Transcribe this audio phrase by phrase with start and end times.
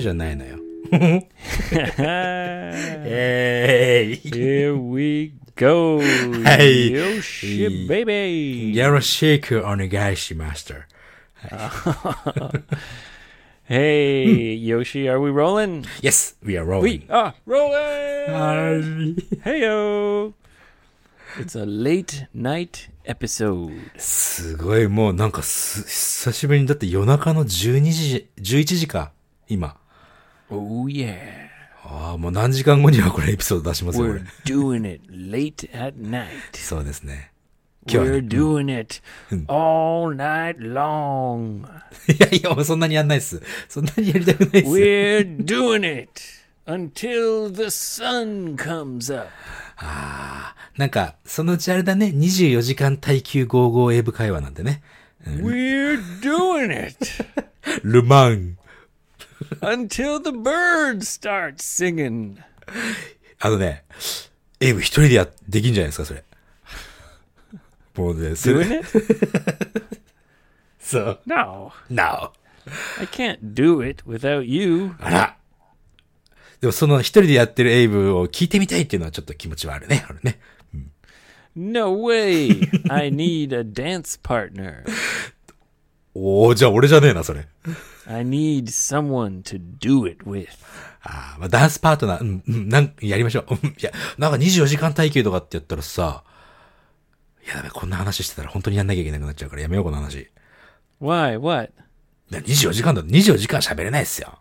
[0.00, 0.58] チャーじゃないのよ。
[0.90, 1.22] Here
[3.04, 4.80] えーい。
[4.94, 6.00] we go.
[6.00, 6.90] Hey.
[6.92, 8.74] Yoshi, baby.
[8.76, 10.74] よろしくお願いしますと。
[13.68, 15.84] Hey, Yoshi, are we rolling?
[16.00, 17.06] Yes, we are We rolling.
[17.08, 18.32] are rolling.
[18.32, 19.40] はい。
[19.44, 20.32] Heyo.
[21.38, 23.70] It's a late night episode.
[23.98, 29.12] すごい、もうなんかす、久しぶりに、だって夜中の12時、11時か、
[29.48, 29.76] 今。
[30.50, 31.18] Oh yeah.
[31.84, 34.22] ああ、もう何時間後にはこれエピソード出しますよ、こ We're れ。
[34.44, 36.26] doing it late at night.
[36.54, 37.32] そうですね。
[37.90, 39.02] 今日は We're ね、doing it
[39.48, 41.66] all night long.
[42.12, 43.40] いやいや、もうそんなにやんないっす。
[43.68, 44.70] そんなにやりたくないっす。
[44.70, 46.20] We're doing it
[46.66, 49.28] until the sun comes up.
[50.76, 54.82] なんか、そのうちあれだね、24時間耐久55英語会話なんでね。
[55.26, 56.96] We're doing it
[57.82, 58.58] ルマン。
[59.60, 62.36] Until the birds start singing.
[63.40, 63.84] あのね、
[64.60, 66.24] エイブ一人でや、できんじゃないですか、それ。
[67.94, 68.88] もうね、そ Doing れ、it?
[70.80, 71.20] そう。
[71.26, 72.32] No, No.
[73.00, 74.92] I can't do it without you.
[75.00, 75.36] あら。
[76.60, 80.40] でもその一人でやってるエイブを聞いてみたいっていうのはちょっと気持ちはあるね、あれね。
[81.56, 82.68] No way.
[82.92, 84.84] I need a dance partner.
[86.14, 87.46] おー、じゃあ俺じゃねえな、それ。
[88.08, 90.48] I need someone to do it with.
[91.02, 93.54] あーまあ、ダンスパートナー、うん、うん、なん、やりましょう。
[93.54, 96.24] う んいや、なんか24時間耐久とかってやったらさ、
[97.44, 100.14] いや、こんな話してたら本当にやんなきゃいけなくなっちゃうからやめよう、この話。
[100.14, 100.28] い
[101.00, 101.38] Why?
[101.38, 101.72] What?
[102.30, 104.38] や24時間だと24時間喋れないっすよ。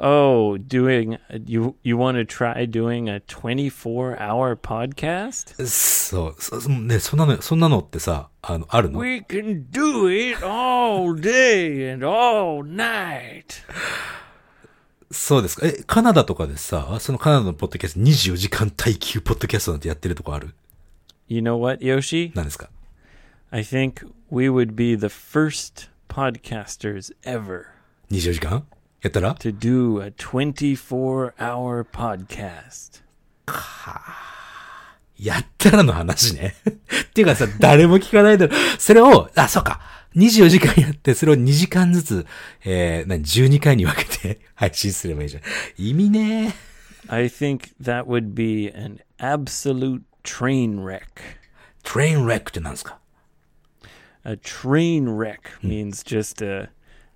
[0.00, 5.66] Oh, doing you you want to try doing a 24-hour podcast?
[5.66, 13.64] そう、そそね、そんなの、そんなのってさ、あの、あるの We can do it all day and all night.
[15.10, 15.66] そうですか。
[15.66, 20.54] え、カナダとかでさ、そのカナダのポッドキャスト24時間耐久ポッドキャストなんてやってるとこある
[21.26, 22.30] You know what, Yoshi?
[22.34, 22.70] 何ですか
[23.50, 27.64] I think we would be the first podcasters ever
[28.10, 28.64] ?24 時間
[29.03, 33.03] やったら？To do a 24-hour podcast.
[35.19, 36.55] やったらの話ね。
[36.65, 38.55] っていうかさ、誰も聞かないだろ。
[38.79, 39.81] それを、あ、そうか。
[40.15, 42.25] 24時間やって、それを2時間ずつ、
[42.63, 45.43] えー、何、12回に分けて 配信すればいいじゃん。
[45.77, 46.55] 意味ね
[47.09, 51.01] I think that would be an absolute train wreck.
[51.83, 52.99] トレインレックって何ですか
[54.23, 56.69] ？A train wreck means just a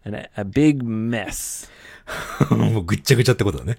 [0.06, 1.68] an, a big mess.
[2.50, 3.76] もうぐっちゃぐちゃってことだね。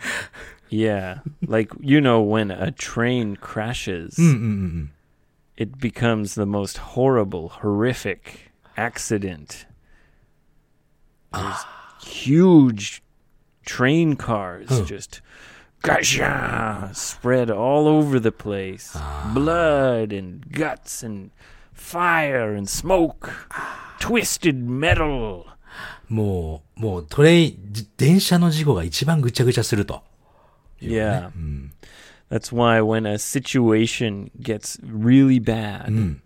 [0.70, 4.92] Yeah, like you know when a train crashes, うんうんうんうん。
[5.56, 9.66] it becomes the most horrible, horrific accident.
[11.32, 11.64] There's
[12.04, 13.04] huge
[13.66, 15.22] train cars just
[15.84, 18.98] gasha, spread all over the place.
[19.34, 21.32] Blood and guts and
[21.72, 23.32] fire and smoke.
[24.00, 25.48] Twisted metal.
[26.09, 27.59] もう、もうトレイ
[27.97, 30.03] 電車の事故が一番ぐちゃぐちゃすると。
[30.81, 31.31] Yeah.
[32.31, 36.21] That's why when a situation gets really bad,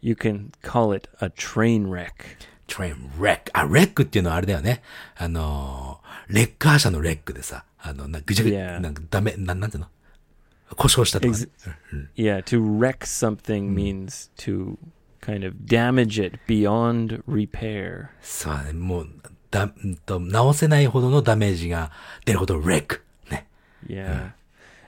[0.00, 2.36] you can call it a train wreck.
[2.66, 3.50] トレインレック。
[3.52, 4.82] あ、レックっていうのはあれだよね。
[5.16, 9.88] あのー、レッカー車のレックでさ、あの、なぐちゃぐちゃ.なんかダメ、なん、なんていうの
[10.76, 11.46] 故障したとか、ね。
[12.16, 14.76] Yeah, to wreck something means to
[15.25, 18.09] kind of damage it beyond repair.
[18.21, 19.07] そうだね、もう、
[19.49, 21.91] だ、んと、直せないほどのダメージが
[22.25, 23.03] 出るほどレック。
[23.29, 23.47] ね。
[23.87, 24.31] Yeah.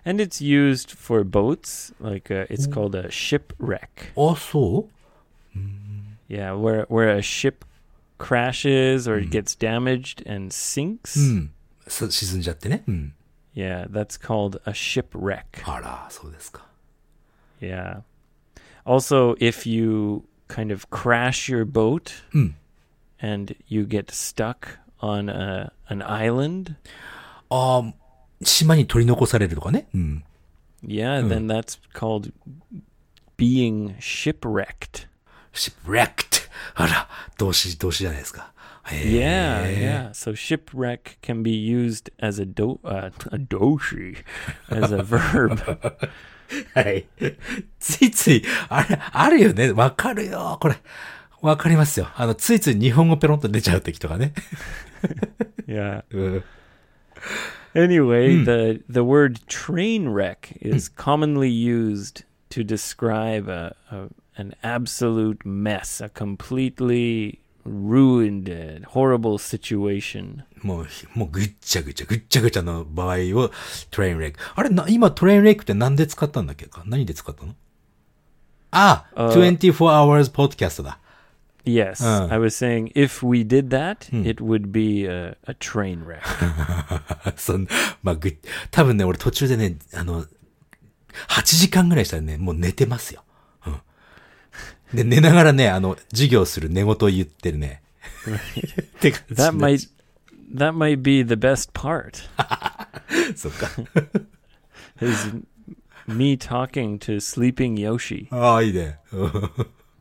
[0.05, 4.11] And it's used for boats, like uh, it's called a shipwreck.
[4.17, 4.93] あ、そう
[6.29, 7.63] Yeah, where where a ship
[8.17, 11.19] crashes or it gets damaged and sinks.
[11.19, 11.51] うん。
[11.87, 12.83] す沈んじゃってね。
[12.87, 13.13] うん。
[13.55, 15.43] Yeah, that's called a shipwreck.
[15.65, 16.65] あら、そうですか。
[17.61, 18.01] Yeah.
[18.85, 22.53] Also, if you kind of crash your boat Mm.
[23.19, 26.75] and you get stuck on a, an island,
[27.49, 27.93] ああ、
[28.43, 29.87] 島に取り残されるとかね。
[29.93, 30.23] うん。
[30.85, 32.31] yeah, then that's called
[33.37, 35.07] being shipwrecked.
[35.53, 36.49] shipwrecked.
[36.75, 38.51] あら、動詞、動詞じゃないですか。
[38.85, 40.11] へ Yeah, え yeah.
[40.11, 44.17] So shipwreck can be used as a do uh, a doshi
[44.69, 45.57] as a verb.
[46.74, 47.06] はい。
[47.78, 49.72] ついつい、あれ、あるよね。
[49.72, 50.58] わかるよ。
[50.60, 50.76] これ。
[51.40, 52.08] わかりますよ。
[52.16, 54.32] あの、ついつい日本語ペロンと出ちゃう時とかね。
[55.66, 56.02] yeah.
[56.10, 56.44] うん。
[57.74, 66.00] Anyway, the the word train wreck is commonly used to describe a, a an absolute mess,
[66.00, 70.44] a completely ruined it, horrible situation.
[70.62, 73.50] もう、もうぐっちゃぐちゃ、ぐっちゃぐちゃの場合を
[73.90, 74.38] トレインレック。
[74.54, 76.82] あれな、今トレインレックって何で使ったんだっけか？
[76.86, 77.54] 何で使ったの？
[78.70, 80.98] あ、あ24 hours podcast だ。
[81.64, 82.28] Yes, Uh.
[82.32, 86.22] I was saying if we did that, it would be a, a train wreck.
[87.36, 87.66] そん
[88.02, 88.34] まあ、ぐ、
[88.70, 90.24] 多分ね、俺途中でね、あの、
[91.28, 93.22] 8時間ぐらいしたらね、もう寝てますよ。
[94.92, 94.96] うん。
[94.96, 97.82] で、寝ながらね、あの、授業する寝言を言ってるね。
[98.28, 99.88] って感じ that might
[100.54, 102.28] that might be the best part.
[103.36, 103.68] そっか。
[105.00, 105.30] Is
[106.06, 108.28] me talking to sleeping Yoshi.
[108.30, 108.98] ああ、いいね。
[109.12, 109.30] うん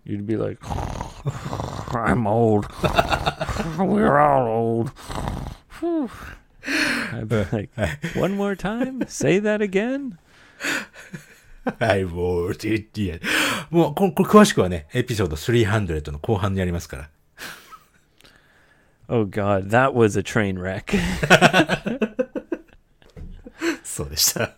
[0.06, 0.58] You'd be like,
[1.92, 2.66] I'm old.
[3.78, 4.92] We're all old.
[7.12, 7.70] I'd be like,
[8.16, 9.06] one more time?
[9.10, 10.18] Say that again?
[11.80, 12.56] はい、もう、
[13.70, 17.10] もう、ここれ詳しくはね、エピソード300の後半にやりますから。
[19.10, 20.98] Oh God, that was a train wreck.
[23.84, 24.52] そうでした。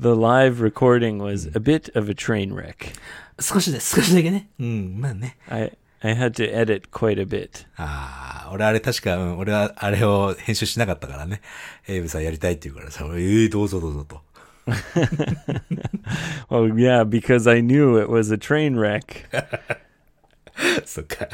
[0.00, 2.94] the live recording was a bit of a train wreck.
[3.38, 4.48] 少しで、少しだけね。
[4.58, 5.36] うん、まあね。
[5.48, 7.66] I I had to edit quite a bit.
[7.76, 11.42] ああ、俺あれ確か、うん、俺はあれを編集しなかったからね。
[11.86, 14.22] エイブさんやりたいって言うからさ、ええどうぞどうぞと。
[16.49, 19.25] Oh yeah, because I knew it was a train wreck.
[20.85, 21.25] そっか。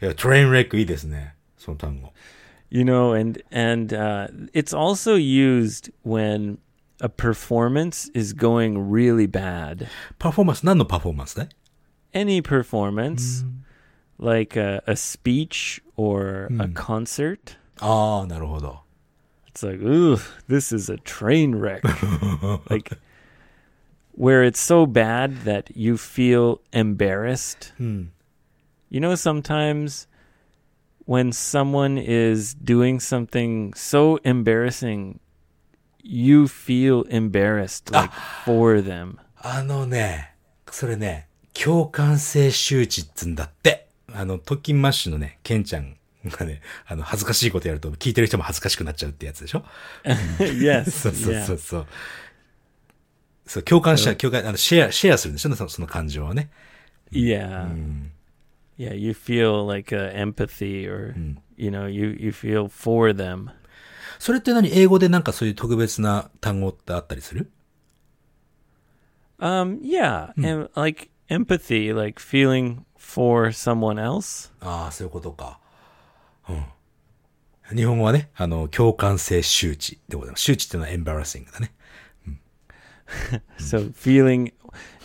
[0.00, 1.34] いや、トレインレックいいですね。
[1.58, 2.12] その単語。
[2.74, 6.58] you know and and uh, it's also used when
[7.00, 9.86] a performance is going really bad
[10.18, 11.48] パフォーマンス、何のパフォーマンスだい
[12.12, 13.44] any performance
[14.18, 18.80] like a, a speech or a concert ああ、なるほど。
[19.58, 21.82] it's like ooh this is a train wreck
[22.70, 22.92] like
[24.12, 28.10] where it's so bad that you feel embarrassed うん。
[28.94, 30.06] You know, sometimes
[31.04, 35.18] when someone is doing something so embarrassing,
[36.00, 38.12] you feel embarrassed, like
[38.44, 39.18] for them.
[39.36, 40.36] あのね、
[40.70, 43.88] それね、共感性周知っつんだって。
[44.12, 49.63] あの、トキンマッシュのね、ケンちゃん がね、あの、恥ずかしいことやると聞いてる人も恥ずかしくなっちゃうってやつでしょ？
[50.39, 50.89] Yes.
[50.91, 51.87] そうそう.そうそう。
[53.45, 55.55] そう、共感しちゃう、共感、あの、シェア、シェアするんでしょ？
[55.55, 56.49] そのその感情をね。
[57.11, 57.67] Yeah.
[58.77, 61.13] Yeah, you feel like uh, empathy or
[61.57, 63.49] you know, you you feel for them.
[64.19, 64.69] それって何？
[64.71, 67.49] 英語でなんかそういう特別な単語ってあったりする
[69.39, 74.51] ？Um yeah, and like empathy, like feeling for someone else.
[74.61, 75.59] ああ、そういうことか。
[76.49, 77.77] うん。
[77.77, 80.41] 日本語はね、あの、共感性周知でございます。
[80.43, 81.71] 周知っていうのはエンバラッシングだね。
[83.57, 84.51] So feeling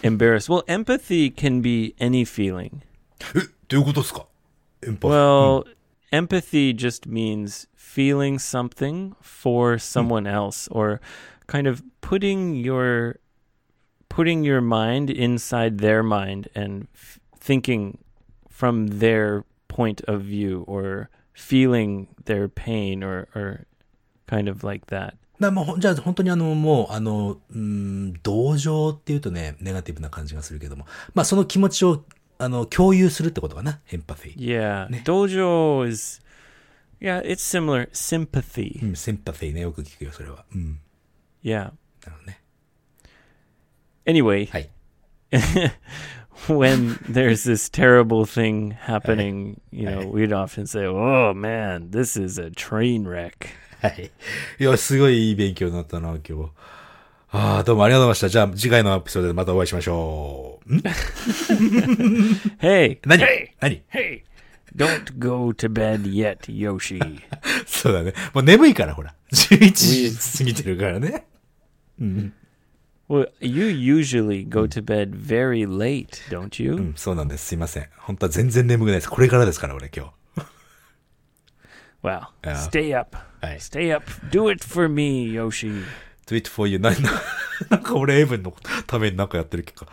[0.02, 0.48] embarrassed.
[0.48, 2.82] Well, empathy can be any feeling.
[3.34, 4.26] え、どういうことですか
[4.82, 5.64] Well,
[6.12, 11.00] empathy just means feeling something for someone else or
[11.46, 13.18] kind of putting your
[14.10, 16.86] putting your mind inside their mind and
[17.38, 17.98] thinking
[18.48, 23.66] from their point of view or feeling their pain or or
[24.26, 25.14] kind of like that.
[25.38, 32.04] なもうじゃあ本当にあの、もう、あの、うん、同情っていうとね、ネガティブな感じがするけども、まあその気持ちを、
[32.38, 34.88] あの、共有するってことかな、エンパフィー。
[34.90, 35.02] Yeah.
[35.02, 36.20] Dojo is
[37.00, 38.82] yeah, it's similar sympathy.
[38.82, 40.44] うん、センパフィーね、よく聞くよ、それは。
[40.54, 40.80] うん。
[41.42, 41.52] Yeah.
[41.58, 41.70] な
[42.06, 42.40] るほどね。
[44.06, 44.70] Anyway, はい。
[46.48, 50.06] when there's this terrible thing happening, hey, you know, hey.
[50.06, 53.48] we'd often say, "Oh man, this is a train wreck."
[53.80, 54.10] はい。
[54.58, 56.50] いや、すごいいい勉強になったな、今日。
[57.30, 58.28] ああ、どうもありがとうございました。
[58.28, 60.74] じゃあ、次回のエピソードでまたお会いしましょう。
[60.74, 60.78] ん
[62.62, 62.98] ?Hey!
[64.76, 67.20] Don't go to bed yet, Yoshi.
[67.66, 68.12] そうだね。
[68.32, 69.14] もう眠いから、ほら。
[69.32, 71.26] 11時過ぎてるからね。
[72.00, 72.32] うん。
[73.08, 76.74] Well, you usually go to bed very late, don't う you?
[76.76, 77.46] ん、そうなんです。
[77.46, 77.88] すいません。
[77.98, 79.10] 本当は全然眠くないです。
[79.10, 80.12] これからですから、俺今日。
[82.04, 82.26] Yeah.
[82.56, 83.16] stay up.
[83.58, 84.04] Stay up.
[84.30, 85.84] Do it for me, Yoshi.
[86.26, 86.78] do it for you.
[86.80, 86.96] な、な、
[87.70, 88.54] なんか俺エイブンの
[88.86, 89.86] ためになんかやってるけど。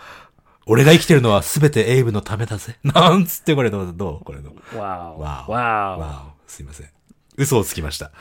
[0.66, 2.78] 俺が生きてるのは全てエイブのためだぜ。
[2.84, 4.52] なんつってこれどうどうこれの。
[4.74, 5.18] Wow.
[5.18, 5.46] Wow.
[5.46, 5.50] Wow.
[5.52, 6.50] わお。
[6.50, 6.90] すいません。
[7.38, 8.12] 嘘をつきました。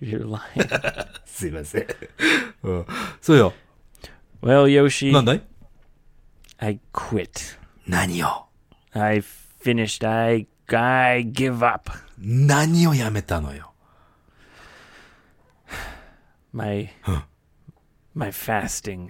[0.00, 1.06] うん You're lying.
[1.24, 1.86] すいません。
[2.62, 2.86] うん、
[3.20, 3.52] そうよ。
[4.42, 5.42] well, Yoshi, なんだい
[6.58, 7.58] I quit.
[7.86, 8.46] 何を
[8.92, 9.22] I
[9.62, 10.08] finished.
[10.08, 11.90] I I give up.
[12.18, 13.72] 何をやめたのよ。
[16.52, 16.90] My
[18.14, 19.08] my fasting.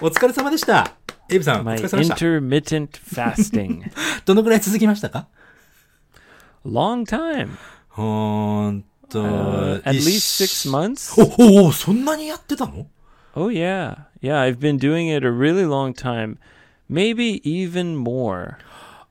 [0.00, 0.94] お疲れ様でした。
[1.28, 2.14] エイブさん、お疲れ様でした。
[2.14, 3.90] intermittent fasting.
[4.24, 5.26] どのくらい続きましたか
[6.65, 7.57] Long time.
[7.89, 11.21] ほーんと、 Uh, at 一 least six months.
[11.21, 12.87] おおおそんなにやってたの
[13.35, 14.05] Oh yeah.
[14.21, 16.37] Yeah, I've been doing it a really long time.
[16.89, 18.55] Maybe even more.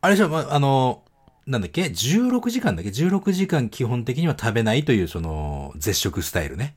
[0.00, 1.02] あれじゃ、ま、あの、
[1.46, 6.76] なんだっけ ?16 時間だっけ ?16 時間基本的には食べないという、その、絶食スタイルね。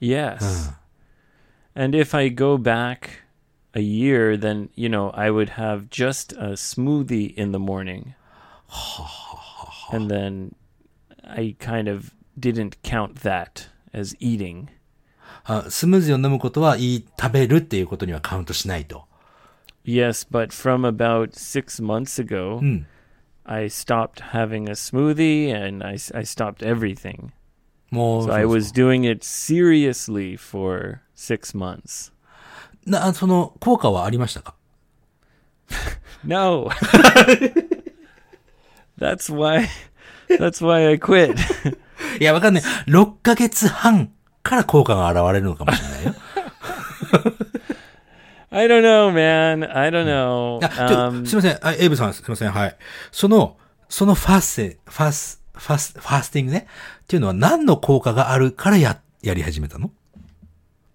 [0.00, 0.72] Yes.
[1.74, 3.22] And if I go back
[3.74, 8.14] a year, then, you know, I would have just a smoothie in the morning.
[9.92, 10.54] and then
[11.24, 14.68] I kind of didn't count that as eating.
[15.44, 19.06] あスムージーを飲むことはいい、食べるっていうことにはカウントしないと。
[19.84, 22.86] Yes, but from about six months ago, うん。
[23.44, 27.30] I stopped having a smoothie and I, s- I stopped everything.
[27.90, 32.12] もう、 So I そう was doing it seriously for six months.
[32.12, 32.12] そ
[32.86, 34.54] うな、その、効果はありましたか
[36.24, 36.68] No.
[39.03, 39.67] that's why
[40.29, 41.37] that's why I quit.
[42.19, 42.63] いや、わかんない。
[42.87, 46.15] 6ヶ月半から効果が現れるのかもしれないよ。
[48.51, 49.75] I don't know, man.
[49.75, 50.63] I don't know.
[50.63, 51.59] あ、ちょ Um, すいません。
[51.61, 52.51] あエイブさん、すいません。
[52.51, 52.75] はい。
[53.11, 53.57] その、
[53.89, 56.67] そのファステ、ファス、ファス、ファスティングね。
[57.01, 59.91] っていうのは何の効果があるからや、やり始めたの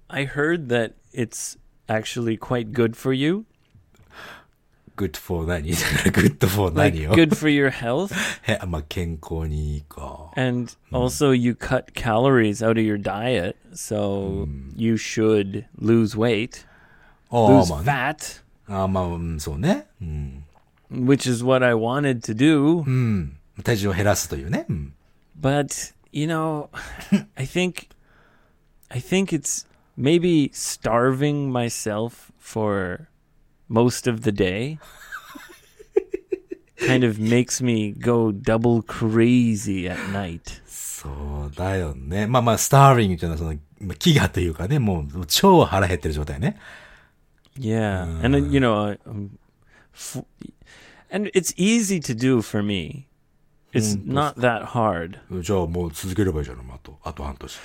[0.09, 3.45] ？I heard that it's actually quite good for you.
[4.98, 10.32] ?good for 何 ?good for Like 何を good for your health へ、まあ、健康にいいか。
[10.36, 16.66] and also you cut calories out of your diet, so you should lose weight,
[17.30, 18.16] あ lose あ、まあね。
[18.18, 19.88] fat, ああ、まあ、うんそうね。
[20.02, 20.46] うん。
[20.92, 22.84] which is what I wanted to do.
[22.86, 23.38] うん。
[23.64, 24.66] 体重を減らすというね。
[24.70, 24.94] うん。
[25.40, 26.70] But you know,
[27.36, 27.88] I think
[28.90, 29.66] I think it's
[29.98, 33.08] maybe starving myself for
[33.70, 34.78] most of the day
[36.78, 40.62] kind of makes me go double crazy at night.
[40.68, 41.10] そ
[41.52, 42.28] うだよね。
[42.28, 46.58] まあまあ、スターリングというのはその、まあ飢餓というかね、もう超腹減ってる状態ね。
[47.60, 49.30] Yeah, and then, you know, I- um,
[49.94, 50.24] f-
[51.12, 53.08] and it's easy to do for me.
[53.74, 55.20] It's not that hard.
[55.42, 57.60] じゃあもう続ければいいじゃん、あと、あと半年。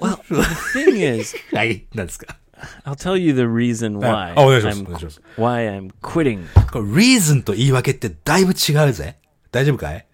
[0.00, 0.34] Well, the
[0.74, 2.36] thing is, はい、なんですか。
[2.84, 4.80] I'll tell you the reason あ why あお願いします。
[4.80, 5.22] I'm お願いします。
[5.36, 6.46] why I'm quitting.
[6.70, 9.18] これ、reason と言い訳ってだいぶ違うぜ。
[9.50, 10.06] 大丈夫かい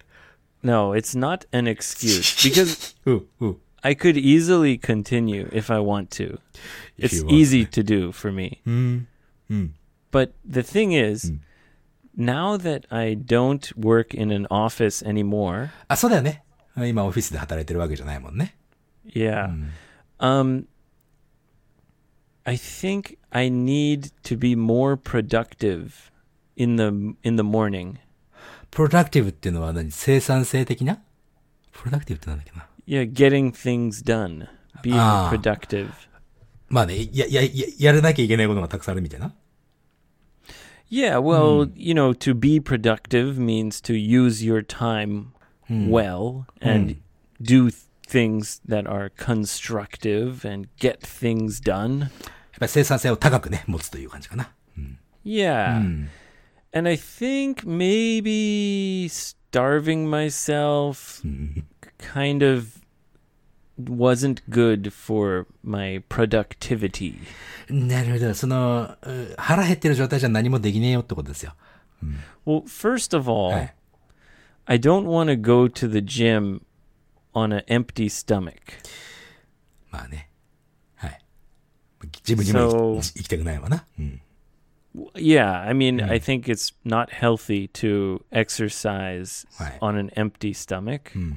[0.61, 3.57] No, it's not an excuse because うん、うん。
[3.81, 6.39] I could easily continue if I want to.
[6.97, 8.59] If It's you want easy to do for me.
[8.65, 9.07] うん、
[9.49, 9.75] うん。
[10.11, 11.33] But the thing is,
[12.17, 16.43] now that I don't work in an office anymore, あ、そうだよね。
[16.75, 18.55] 今オフィスで働いてるわけじゃないもんね。
[19.05, 19.49] yeah.
[20.19, 20.65] Um
[22.45, 26.11] I think I need to be more productive
[26.55, 27.97] in the in the morning.
[28.71, 31.01] productive っていうのは何生産性的な
[31.73, 34.47] ?productive ってなんだっけな Yeah, getting things done.
[34.83, 35.29] Being Ah.
[35.29, 35.89] productive.
[36.69, 39.33] まあね、や、や、や、やらなきゃいけないことがたくさんあるみたいな。
[40.89, 45.33] Yeah, well, you know, to be productive means to use your time
[45.69, 46.95] well and
[47.39, 47.75] do th-
[48.07, 52.09] things that are constructive and get things done.
[52.54, 54.52] やっぱり生産性を高くね、持つという感じかな。
[55.24, 56.08] Yeah.
[56.72, 61.22] And I think maybe starving myself
[61.98, 62.84] kind of
[63.76, 67.16] wasn't good for my productivity.
[67.68, 68.34] なるほど。
[68.34, 71.54] その、う腹減ってる状態じゃ何もできねえよってことですよ。
[72.46, 73.74] Well, first of all, はい。
[74.66, 76.62] I don't want to go to the gym
[77.34, 78.54] on an empty stomach.
[79.90, 80.30] まあね。
[82.13, 82.13] はい。
[82.27, 83.85] 自分にも行 So- き行きたくないわな。
[83.97, 84.21] うん。
[85.15, 89.77] Yeah, I mean, I think it's not healthy to exercise Right.
[89.81, 91.11] on an empty stomach.
[91.13, 91.33] Hmm.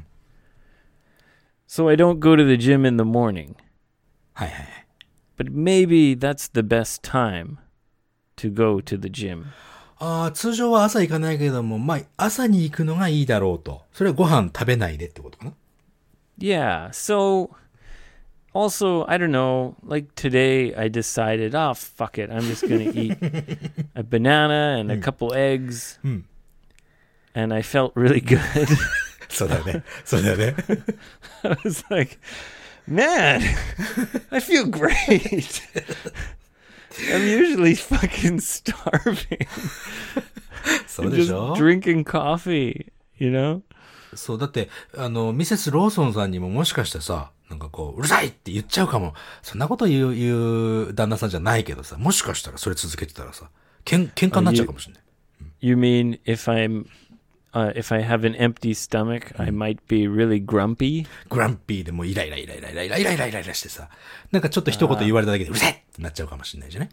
[1.66, 3.54] So I don't go to the gym in the morning.
[4.34, 4.86] はいはいはい。
[5.36, 7.56] But maybe that's the best time
[8.36, 9.44] to go to the gym.
[9.98, 13.82] ああ、通常は朝行かないけれども、まあ、朝に行くのがいいだろうと。
[13.92, 15.52] それはご飯食べないでってことかな。
[16.38, 17.50] Yeah, so
[18.54, 22.98] also, I don't know, like today I decided, oh, fuck it, I'm just going to
[22.98, 23.16] eat
[23.94, 25.98] a banana and a couple eggs.
[26.02, 26.20] Hmm.
[27.34, 28.68] And I felt really good.
[29.30, 29.82] そうだよね。
[30.04, 30.54] そうだよね。
[31.42, 32.18] I was like,
[32.86, 33.40] man,
[34.30, 35.62] I feel great.
[37.10, 39.48] I'm usually fucking starving.
[40.86, 43.62] そうで just しょ drinking coffee, you know?
[44.14, 49.13] そう、だって、あの、ミセス・ローソンさんにももしかしてさ、 なんかこう、うるさいって言っちゃうかも。
[49.41, 53.49] そんなこと言う、言う旦那さんじゃないけどさ、もしかしたらそれ続けてたらさ、
[53.85, 55.03] けん喧嘩になっちゃうかもしれない。
[55.59, 56.85] You mean if I'm
[57.53, 61.07] uh, if I have an empty stomach, I might be really grumpy?
[61.29, 63.89] グランピーでもうイライライライライライライライライライラしてさ、
[64.31, 66.89] なんかちょっと一言言われただけでうるせえってなっちゃうかもしれないじゃね。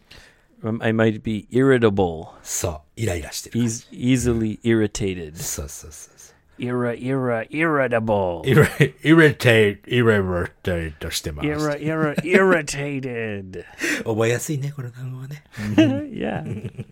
[0.63, 3.59] Um, I might be irritable, そう、イライラしてる。
[3.59, 5.35] eas- easily irritated.
[5.35, 6.14] そうそうそう
[6.59, 6.67] そう。
[6.67, 8.47] Ira, ira, irritable.
[8.47, 11.47] イライライテイ、イライラテイとしてます。
[11.47, 13.63] Ira, ira, irritated.
[14.03, 15.43] 覚えやすいね、この単語はね。
[15.75, 16.85] yeah.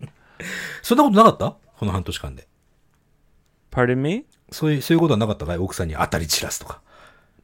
[0.82, 2.46] そんなことなかったこの半年間で。
[3.70, 4.24] Pardon me?
[4.50, 6.80] そういう、そういうことはなかったかい奥さんに当たり散らすとか。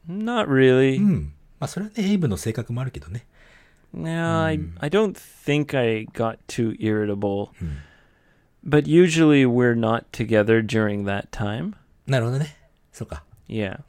[0.09, 0.99] Not really.
[0.99, 1.33] うん。
[1.59, 3.27] まあ、それはね、エイブの性格もあるけどね。
[3.93, 7.51] No, I I don't think I got too irritable.
[8.65, 11.75] But usually we're not together during that time.
[12.08, 12.56] なるほどね。
[12.92, 13.24] そうか。
[13.48, 13.80] Yeah.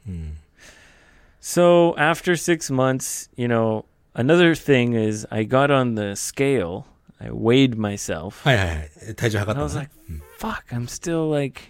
[1.41, 3.85] So after 6 months, you know,
[4.15, 6.85] another thing is I got on the scale.
[7.19, 8.43] I weighed myself.
[8.43, 8.73] はいはいは
[9.11, 9.15] い。
[9.15, 11.61] 体重測 And った I の was ね like, fuck, I'm still like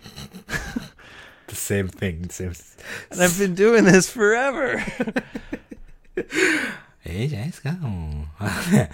[1.47, 2.53] The same thing, same
[3.11, 4.79] and I've been doing this forever.
[7.05, 8.27] ええじゃないですかうん。
[8.37, 8.89] あのね、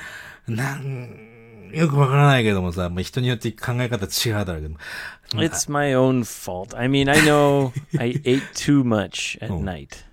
[0.47, 1.17] なん、
[1.72, 4.78] よくわからないけどもさ、もう人によって考え方違うだろうけども。
[5.42, 6.76] it's my own fault.
[6.76, 9.62] I mean, I know I ate too much at Oh.
[9.62, 10.04] night.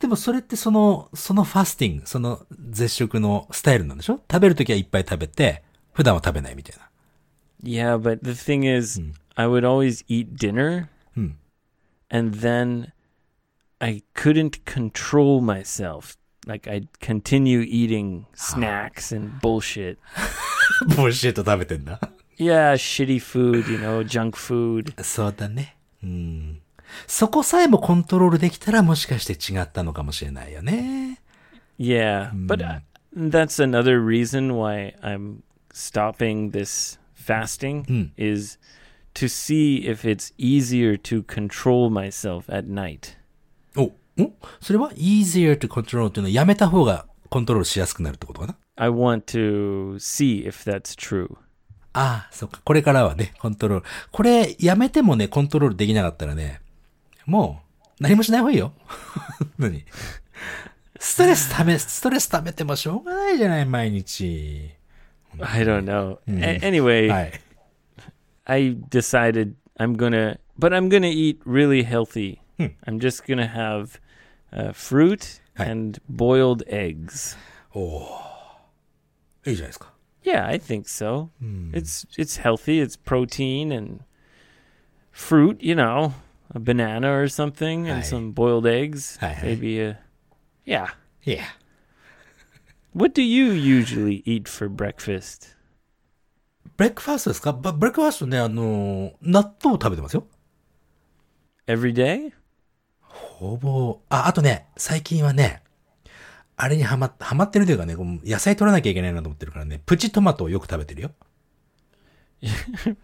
[0.00, 6.88] でもそれってその、そのファスティング、その絶食のスタイルなんでしょ食べるときはいっぱい食べて、普段は食べないみたいな。
[7.62, 9.00] Yeah, but the thing is,
[9.36, 11.30] I would always eat dinner, Hmm.
[12.10, 12.92] and then
[13.80, 16.17] I couldn't control myself.
[16.47, 19.97] Like I'd continue eating snacks and bullshit.
[20.97, 21.99] ボルシェット食べてんだ。
[22.37, 25.01] Yeah, shitty food, you know, junk food.
[25.03, 25.77] そうだね。
[26.03, 26.61] うん。
[27.07, 31.21] そこさえもコントロールできたらもしかして違ったのかもしれないよね。
[31.79, 32.81] Yeah, but uh,
[33.15, 38.03] that's another reason why I'm stopping this fasting Hmm.
[38.17, 38.57] is
[39.15, 43.15] to see if it's easier to control myself at night.
[44.18, 51.36] お、んそれは easier to control っていうのはやめた方がコントロールしやすくなるってことかな？I want to see if that's true.
[51.92, 52.60] ああ、そっか。
[52.64, 53.86] これからはね、コントロール。
[54.12, 56.60] これ、やめてもね、コントロールできなかったらね、
[57.26, 57.62] も
[58.00, 58.72] う、何もしない方がいいよ。
[59.58, 59.84] 何？
[61.00, 64.70] ストレスため、ストレス溜めてもしょうがないじゃない、毎日。
[65.40, 66.18] I don't know.
[66.26, 67.40] Anyway, はい。
[68.44, 72.38] I decided I'm gonna, but I'm gonna eat really healthy.
[72.58, 74.00] I'm just gonna have
[74.51, 75.65] uh, fruit Hi.
[75.65, 77.37] and boiled eggs.
[79.45, 79.93] いいじゃないですか。
[80.23, 81.29] Yeah, I think so.
[81.73, 82.79] It's it's healthy.
[82.79, 84.03] It's protein and
[85.11, 85.57] fruit.
[85.61, 86.13] You know,
[86.53, 88.01] a banana or something, and Hi.
[88.03, 89.17] some boiled eggs.
[89.19, 89.47] Hi, hi.
[89.47, 89.99] Maybe a
[90.65, 90.93] yeah.
[91.25, 91.43] いや。
[92.95, 95.55] What do you usually eat for breakfast?
[96.77, 100.27] ブレックファーストですかブブレックファーストね、あの、納豆を食べてますよ。
[101.67, 102.31] Every day?
[103.38, 105.62] ほぼ、あ、あとね、最近はね、
[106.56, 111.12] あれにハマっ、ハマってるというかね、野菜取らなきゃいけないなと思ってるからね、プチトマトをよく食べてるよ。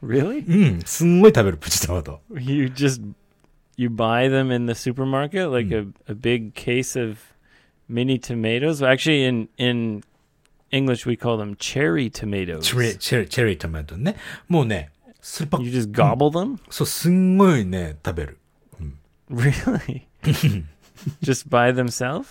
[0.03, 0.45] Really?
[0.45, 2.21] うん、すんごい食べる、プチトマト。
[2.31, 3.01] You just
[3.77, 7.19] you buy them in the supermarket like a, a big case of
[7.89, 8.85] mini tomatoes.
[8.85, 10.03] Actually, in in
[10.73, 12.63] English we call them cherry tomatoes.
[12.63, 14.17] チェリー、チェリー、チェリートマトね。
[14.49, 16.59] もうね、スーパー You just gobble them?
[16.71, 18.39] そう、すんごいね、食べる。
[19.31, 20.03] Really?
[21.23, 22.27] just by themselves?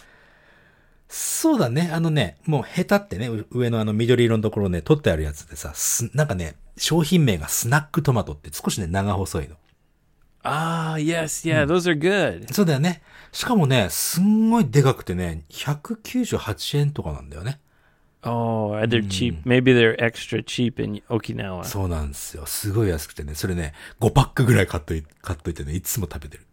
[1.10, 9.56] そうだね、あのね、もうヘタってね、う上のあの緑色のところね、取ってあるやつでさ、すなんかね、商品名がスナックトマトって少しね、長細いの。
[10.43, 12.51] Ah, yes, yeah, those are good.
[12.51, 13.03] そうだよね。
[13.32, 17.60] しかもね、すんごいでかくてね、198円とかなんだよね。
[18.23, 19.43] Oh, are they cheap?
[19.43, 21.63] Maybe they're extra cheap in Okinawa.
[21.65, 22.45] そうなんですよ。
[22.45, 26.45] すごい安くてね、それね、5パックぐらい買っとい買っといてね、いつも食べてる。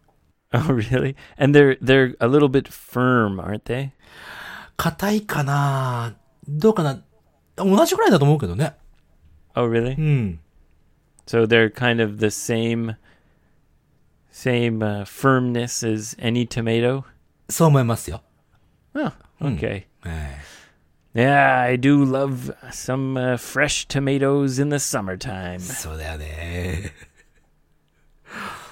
[0.54, 1.16] Oh, really?
[1.38, 3.92] And they're they're a little bit firm, aren't they?
[4.78, 6.16] 硬いかな
[6.48, 7.02] どうかな
[7.56, 8.76] 同じぐらいだと思うけどね。
[9.56, 9.98] Oh, really?
[9.98, 10.40] うん。
[11.26, 12.96] So they're kind of the same
[14.32, 17.04] same uh, firmness as any tomato.
[17.50, 18.22] そう思いますよ。
[18.94, 19.86] Oh, okay.
[20.02, 20.56] はい。
[21.16, 25.60] Yeah, I do love some uh, fresh tomatoes in the summertime.
[25.60, 26.92] そうだよね。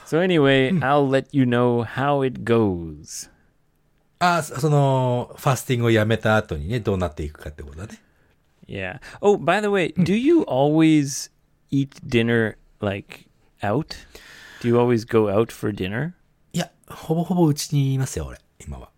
[0.08, 3.30] So anyway, I'll let you know how it goes.
[4.20, 8.02] あ、そその、ファスティングをやめた後にね、どうなっていくかってことだね。
[8.68, 9.00] Yeah.
[9.22, 11.30] Oh, by the way, do you always
[11.72, 13.28] eat dinner like
[13.62, 13.98] out?
[14.62, 16.14] Do you always go out for dinner?
[16.54, 18.90] いや、ほぼほぼうちにいますよ、俺、今は。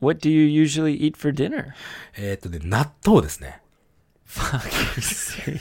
[0.00, 1.72] What do you usually eat for dinner?
[2.16, 3.60] えっ、とね、納豆ですね。
[4.26, 4.64] Fuck,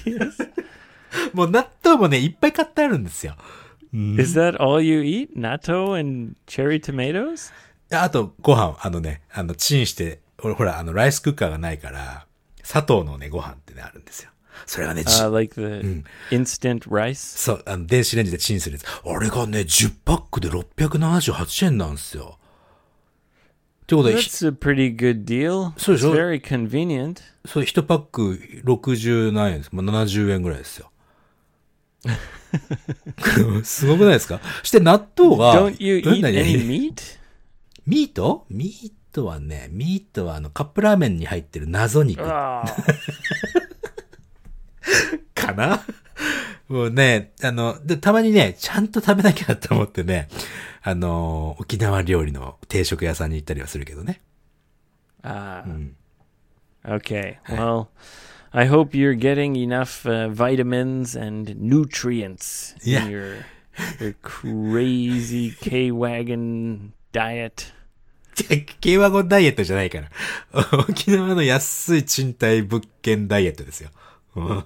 [0.05, 0.49] you serious?
[1.33, 3.35] もう納豆もね、いっぱい買ってあるんですよ。
[4.18, 5.36] Is that all you eat?
[5.36, 7.52] Natto and cherry tomatoes?
[7.90, 12.26] あと、ご飯、あのね、あの、チンして、俺ほら、あの、ライスクッカーがないから、
[12.62, 14.30] 砂糖のね、ご飯ってね、あるんですよ。
[14.66, 17.14] それがね、じ Uh, like the instant rice?
[17.38, 18.86] そう、あの、電子レンジでチンするやつ。
[19.08, 22.38] あれがね、10パックで678円なんですよ。
[23.82, 25.72] ってことで、ひ That's a pretty good deal.
[25.76, 27.18] So- It's so- very convenient.
[27.46, 29.70] そう、1パック60何円です。
[29.72, 30.90] まあ、70円ぐらいですよ。
[33.64, 34.40] すごくないですか？
[34.62, 37.18] して納豆が、Don't you うん eat 何 any meat?
[37.86, 42.64] ミートミートはね、ミートはあの、カップラーメンに入ってる謎肉 Oh,
[45.34, 45.80] かな？
[46.68, 50.28] もうね、あの、で、たまにね、ちゃんと食べなきゃと思ってね、
[50.82, 54.20] あの、沖縄料理の定食屋さんに行ったりはするけどね。
[55.22, 55.62] ah.
[56.86, 57.36] Okay.
[57.48, 57.86] Well,
[58.53, 63.05] I hope you're getting enough uh, vitamins and nutrients Yeah.
[63.05, 63.45] in your
[63.99, 67.71] your crazy K wagon diet.
[68.81, 70.09] 軽ワゴンダイエットじゃないから。
[70.89, 73.89] 沖縄の安い賃貸物件ダイエットですよ。
[74.35, 74.63] うん。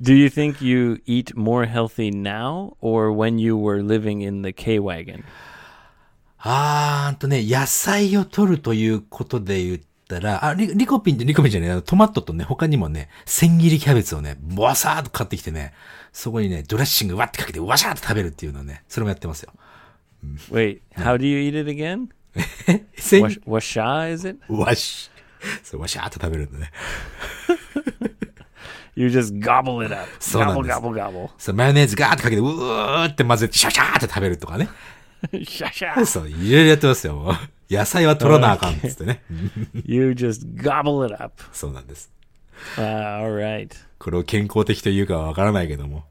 [0.00, 4.52] Do you think you eat more healthy now or when you were living in the
[4.52, 5.24] K wagon?
[6.38, 9.74] あーんとね、野菜を取るということで言
[10.17, 15.73] ったら、あ、リリコピンってリコピンじゃないあのトマトとね、他にもね、千切りキャベツをね、ボワサーっと買ってきてね、
[16.11, 19.53] そこにね、ドレッシングわってかけてワシャーっと食べるっていうのをね、それもやってますよ。
[20.51, 22.07] Wait, how do you eat it again?
[22.97, 24.39] 千 Wash, washa is it?
[24.49, 25.11] わし、
[25.63, 26.71] そう、わしゃーっと食べるんだね。
[28.95, 30.07] You just gobble it up.
[30.19, 30.79] そうなん Gobble です。
[30.79, 31.29] gobble gobble.
[31.37, 34.67] そう、マヨネーズガーってかけて、うーって混ぜて、シャシャーって食べるとかね。
[35.31, 36.05] Sha sha.
[36.05, 37.15] そう、いろいろやってますよ。
[37.15, 37.35] もう
[37.69, 39.21] 野菜は取らなあかんっつってね。
[39.85, 41.41] You just gobble it up.
[41.53, 42.11] そうなんです。
[42.77, 42.81] Uh,
[43.21, 43.69] all right.
[43.99, 46.05] これを健康的というかはわからないけども。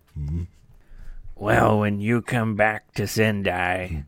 [1.37, 4.05] Well, when you come back to Sendai,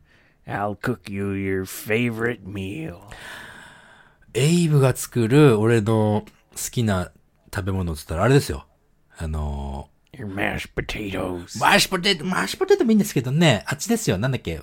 [0.47, 2.99] I'll cook you your favorite meal.
[4.33, 7.11] エイブが作る俺の好きな
[7.53, 8.65] 食べ物っつったらあれですよ。
[9.17, 11.57] あの Your mashed potatoes.
[11.57, 14.17] ー、マッシュポテト、マッシュポテトもいいんですけどね、あっちですよ。
[14.17, 14.61] なんだっけ？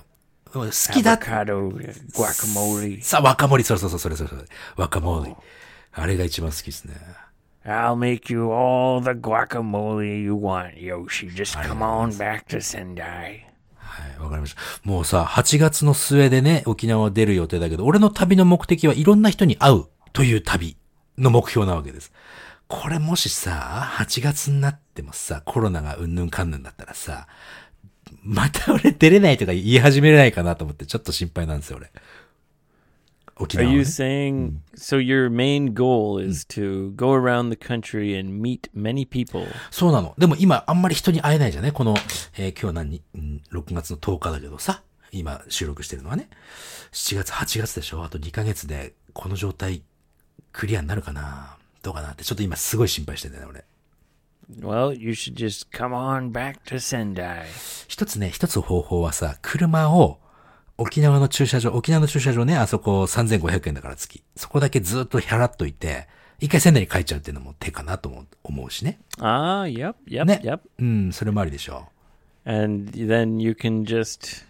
[0.53, 1.17] 好きだ。
[1.17, 1.69] Avocado,
[2.13, 3.01] guacamole.
[3.01, 4.43] さあ、若森、そうそうそう、それそれそれ。
[4.75, 5.35] 若森。
[5.93, 6.95] あれが一番好きですね。
[7.65, 11.29] I'll make you all the guacamole you want, Yoshi.
[11.29, 13.49] Just come on back to Sendai.
[13.75, 14.61] はい、わかりました。
[14.83, 20.77] もうさ、8月の末でね、沖縄出る予定だけど、俺の旅の目的はいろんな人に会うという旅
[21.17, 22.11] の目標なわけです。
[22.67, 27.27] これもしさ、8月になってもさ、コロナがうんぬんかんぬんだったらさ、
[28.31, 31.91] また俺出れないとか言い始めれないかなと思ってちょっと心配なんですよ、俺。
[33.37, 33.81] 沖 Are 縄、ね you。
[33.81, 34.99] saying so?
[34.99, 39.47] Your main goal is to go around the country and meet many people?
[39.71, 40.13] そうなの。
[40.17, 41.95] でも今あんまり人に会えないじゃねこの、
[42.37, 46.29] えー今日何、うん、6月の10日だけどさ、今収録してるのはね。
[46.91, 48.03] 7月、8月でしょ？
[48.03, 49.81] あと2ヶ月でこの状態
[50.51, 51.55] クリアになるかな？
[51.81, 53.63] どうかなってちょっと今すごい心配してんだよね、俺。
[54.57, 57.45] Well, you should just come on back to Sendai.
[57.87, 60.19] 一つね、一つ方法はさ、車を
[60.77, 64.23] 沖縄の駐車場、沖縄の駐車場ね、あそこ3500円だから月。
[64.35, 66.07] そこだけずっと払っといて、
[66.39, 68.99] 一回仙台に帰っちゃうっていうのも手かなと思うしね。
[69.17, 70.41] Ah, yep, yep, ね。
[70.43, 70.61] yep.
[70.79, 71.89] うん、それもありでしょ
[72.45, 74.45] And then you can just,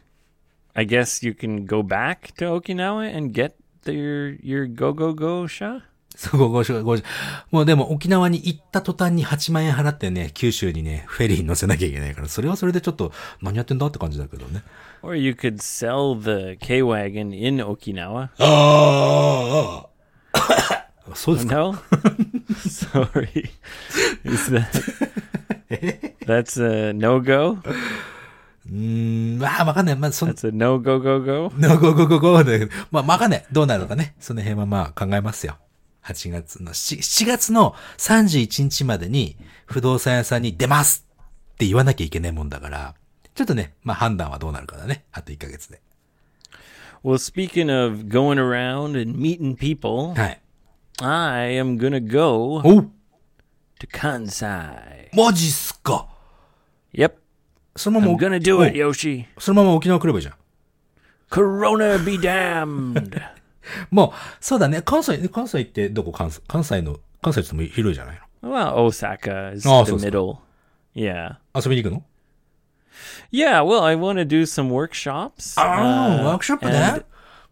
[0.75, 3.53] I guess you can go back to Okinawa and get
[3.85, 5.88] your your go go go sha.
[6.19, 6.97] そう、ごごご
[7.49, 14.61] もうでも沖縄に行った途端に8万円払ってね、九州にね、フェリーに乗せなきゃいけないから、それはそれでちょっと何やってんだって感じだけどね。
[15.01, 18.31] Or you could sell the K wagon in Okinawa.
[18.37, 19.85] あ
[20.33, 21.73] あ そうですか？No,
[22.67, 23.49] sorry.
[24.25, 24.67] Is that
[26.25, 27.59] that's a no go?
[28.69, 29.95] うーん、まあわかんない。
[29.95, 31.51] まあそん That's a no go go go.
[31.57, 33.45] no, go go go go だけど、まあわかんない。
[33.53, 34.15] どうなるのかね。
[34.19, 35.55] その辺はまあ考えますよ。
[36.09, 41.05] 8月の、7, 7月の31日までに不動産屋さんに出ます
[41.53, 42.95] って言わなきゃいけないもんだから、
[43.35, 45.05] ちょっとね、まあ判断はどうなるかだね。
[45.11, 45.81] あと1ヶ月で。
[47.03, 50.41] Well, speaking of going around and meeting people, はい。
[51.01, 55.09] I am gonna go to Kansai.
[55.13, 56.07] マジっすか
[56.93, 57.13] Yep,
[57.75, 59.25] そのまま I'm gonna do お it, Yoshi.
[59.37, 60.35] そのまま沖縄来ればいいじゃん。
[61.29, 63.38] Corona be damned.
[63.91, 64.81] もう、そうだね。
[64.81, 70.37] 関西、関西ってどこ関西関西の、関西っても広いじゃないの well, Osaka is Oh, the middle.
[70.95, 71.35] Yeah.
[71.55, 72.03] 遊びに行くの
[73.31, 75.55] Yeah, well, I want to do some workshops.
[75.57, 77.03] Oh, uh, workshop ね。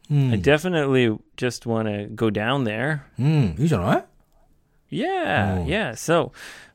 [0.09, 2.99] I definitely just want to go down there.
[3.19, 4.05] うん、いいじゃない
[4.89, 5.65] Yeah, Oh.
[5.65, 5.91] yeah.
[5.95, 6.31] So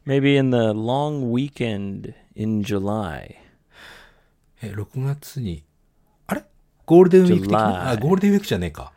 [0.06, 3.36] maybe in the long weekend in July.
[4.62, 5.64] え、6月に、
[6.26, 6.44] あれ
[6.86, 8.92] ゴールデンウィーク的なあ、ゴールデンウィークじゃねえか。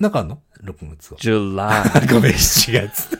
[0.00, 1.20] なんかあんの ?6 月は。
[1.20, 2.12] July.
[2.12, 3.18] ごめん、7月。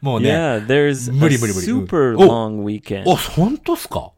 [0.00, 0.30] もうね。
[0.30, 1.66] yeah, there's 無理無理無理。
[1.66, 3.10] super long weekend.
[3.10, 4.12] あ、本当っすか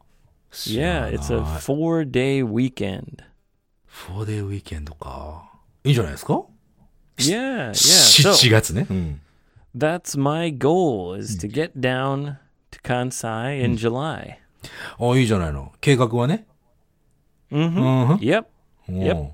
[0.51, 3.23] Yeah, it's a four day weekend.
[4.07, 5.49] 4 day ウィーケンドか。
[5.83, 6.43] いいんじゃないですか
[7.17, 7.71] Yeah, yeah.
[7.71, 8.87] 7 So 月ね。
[8.89, 9.21] うん。
[9.75, 12.37] that's my goal is to get down
[12.71, 14.37] to Kansai in July.
[14.99, 15.71] あ、いいじゃないの。
[15.81, 16.45] 計画はね。
[17.51, 17.69] Mm-hmm.
[17.69, 18.15] うん。
[18.17, 18.45] Yep.
[18.91, 19.31] うん Yep.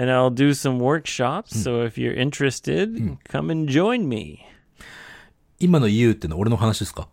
[0.00, 1.56] And I'll do some workshops.
[1.60, 4.38] So if you're interested, come and join me.
[5.58, 7.08] 今の You ってのは俺の話ですか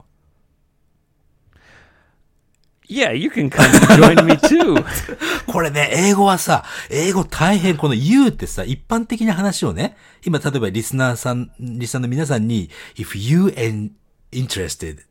[2.88, 4.86] Yeah, you can come and join me too.
[5.52, 13.91] これね、英語はさ、英語大変、この You ってさ、一般的な話をね、今例えばリスナーさん、リスナーの皆さんに、if you and
[14.32, 15.06] interested っ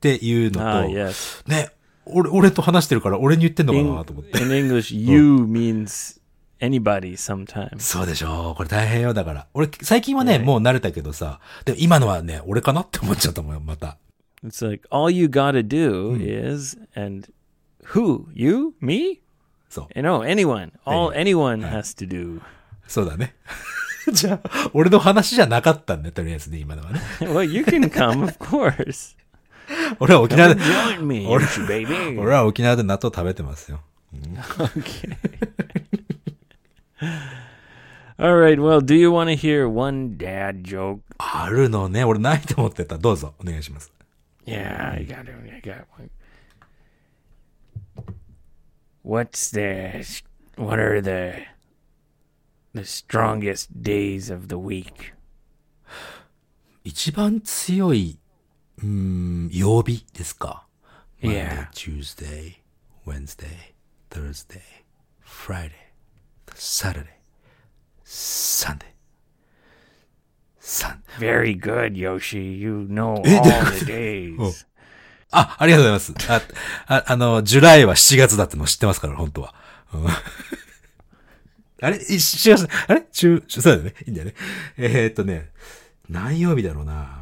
[0.00, 1.48] ていうのと、Ah, yes.
[1.48, 1.70] ね、
[2.14, 4.42] 俺、俺と話してるから俺に言ってんのかなと思って。
[4.42, 6.20] in English, you means
[6.60, 7.80] anybody sometimes.
[7.80, 8.54] そうでしょう。
[8.54, 9.14] これ大変よ。
[9.14, 9.46] だから。
[9.54, 13.98] 俺、最近はね、もう慣れたけどさ、でも今のはね、俺かなって思っちゃったもんよ、また。
[14.44, 17.28] It's like all you gotta do is and
[17.92, 18.24] who?
[18.32, 18.74] You?
[18.80, 19.20] Me?
[19.68, 19.88] そう。
[19.94, 20.72] You know, anyone.
[20.84, 22.40] All anyone has to do.
[22.86, 23.34] そうだね。
[24.12, 27.00] じゃあ、俺の話じゃなかったんだよ、とりあえずね、今のはね。
[27.20, 29.16] well, you can come, of course.
[29.98, 30.60] 俺は沖縄で
[31.00, 31.26] me,
[31.66, 32.18] baby.
[32.18, 33.80] 俺は沖縄で納豆食べてますよ。
[34.12, 35.16] Okay.
[38.18, 38.60] All right.
[38.60, 41.00] Well, do you want to hear one dad joke?
[41.18, 42.04] あるのね。
[42.04, 42.98] 俺ないと思ってた。
[42.98, 43.92] どうぞ、お願いします。
[44.46, 45.30] Yeah, I got it.
[45.52, 46.10] I got one.
[49.02, 50.04] What's the?
[50.56, 51.46] What are the?
[52.72, 55.14] The strongest days of the week?
[56.84, 58.18] 一番強い、
[58.82, 60.66] うーん、曜日ですか
[61.22, 61.68] Yeah.
[61.68, 62.54] Monday, Tuesday,
[63.06, 63.74] Wednesday,
[64.10, 64.62] Thursday,
[65.22, 65.72] Friday,
[66.54, 67.04] Saturday,
[68.04, 68.86] Sunday.
[70.62, 71.02] Sun.
[71.18, 72.38] Very good, Yoshi.
[72.38, 74.66] You know Eh, all the days.
[75.32, 76.52] あ、ありがとうございます。
[76.86, 79.54] あ、ああの、ジュライは7月だっての知ってますから、本当は。
[79.92, 80.06] うん
[81.82, 83.94] あれ ?7 月、あれ中、そうだよね。
[84.06, 84.34] いいんだよね。
[84.76, 85.50] えーっとね、
[86.10, 87.19] 何曜日だろうな。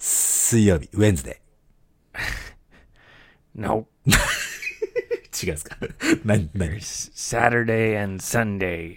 [0.00, 3.84] 水曜日、ウェンズデ.ー。
[4.08, 5.76] 違うんですか
[6.24, 8.96] 何、何 Saturday and Sunday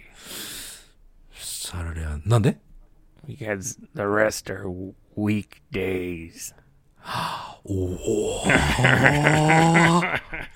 [1.34, 2.56] サラレアン、なんで
[3.26, 4.64] because the rest are
[5.16, 6.54] weekdays.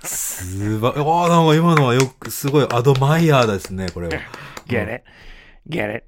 [0.03, 4.15] すば、ああ、なんか今のはよく、すごいアドマイヤーですね、これは。
[4.67, 5.05] Get it?
[5.69, 6.07] Get it?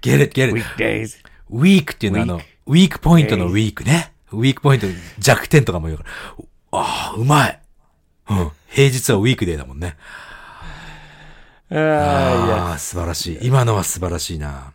[0.00, 0.54] get it.
[0.54, 1.18] Weekdays.
[1.50, 4.12] ウィークっていうのはあの、ウィークポイントのウィークね。
[4.30, 4.86] ウィークポイント
[5.18, 6.10] 弱点とかも言うから。
[6.72, 7.60] ああ、うまい。
[8.30, 8.50] うん。
[8.68, 9.96] 平日はウィークデーだもんね。
[11.70, 11.78] Uh.
[11.78, 13.38] ああ、素晴らしい。
[13.42, 14.74] 今のは素晴らしいな。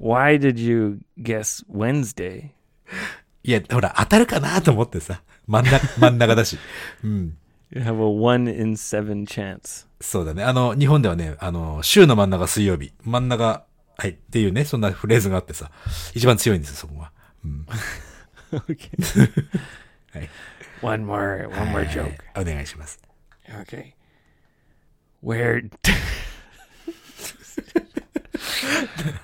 [0.00, 2.50] Why did you guess Wednesday?
[3.42, 5.22] いや、ほら、当たるかなと思ってさ。
[5.46, 6.58] 真ん中、 真ん中だし。
[7.02, 7.36] うん。
[7.70, 9.86] You have a one in seven chance.
[10.00, 10.44] そうだね。
[10.44, 12.92] あの、日本ではね、あの、週の真ん中水曜日。
[13.04, 13.64] 真ん中、
[14.00, 14.10] はい。
[14.10, 15.72] っていうね、そんなフレーズがあってさ。
[16.14, 17.10] 一番強いんですよ、そこは。
[18.52, 18.90] okay.
[20.12, 20.30] はい。
[20.82, 22.14] One more, one more joke.
[22.40, 23.00] お願いします。
[23.48, 23.94] Okay.
[25.20, 25.68] Where,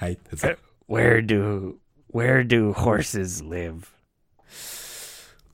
[0.00, 0.18] はい。
[0.88, 1.76] where do,
[2.12, 3.84] where do horses live?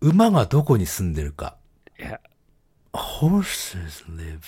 [0.00, 1.58] 馬がどこに住んでるか。
[1.98, 2.18] Yeah.
[2.94, 4.40] horses live.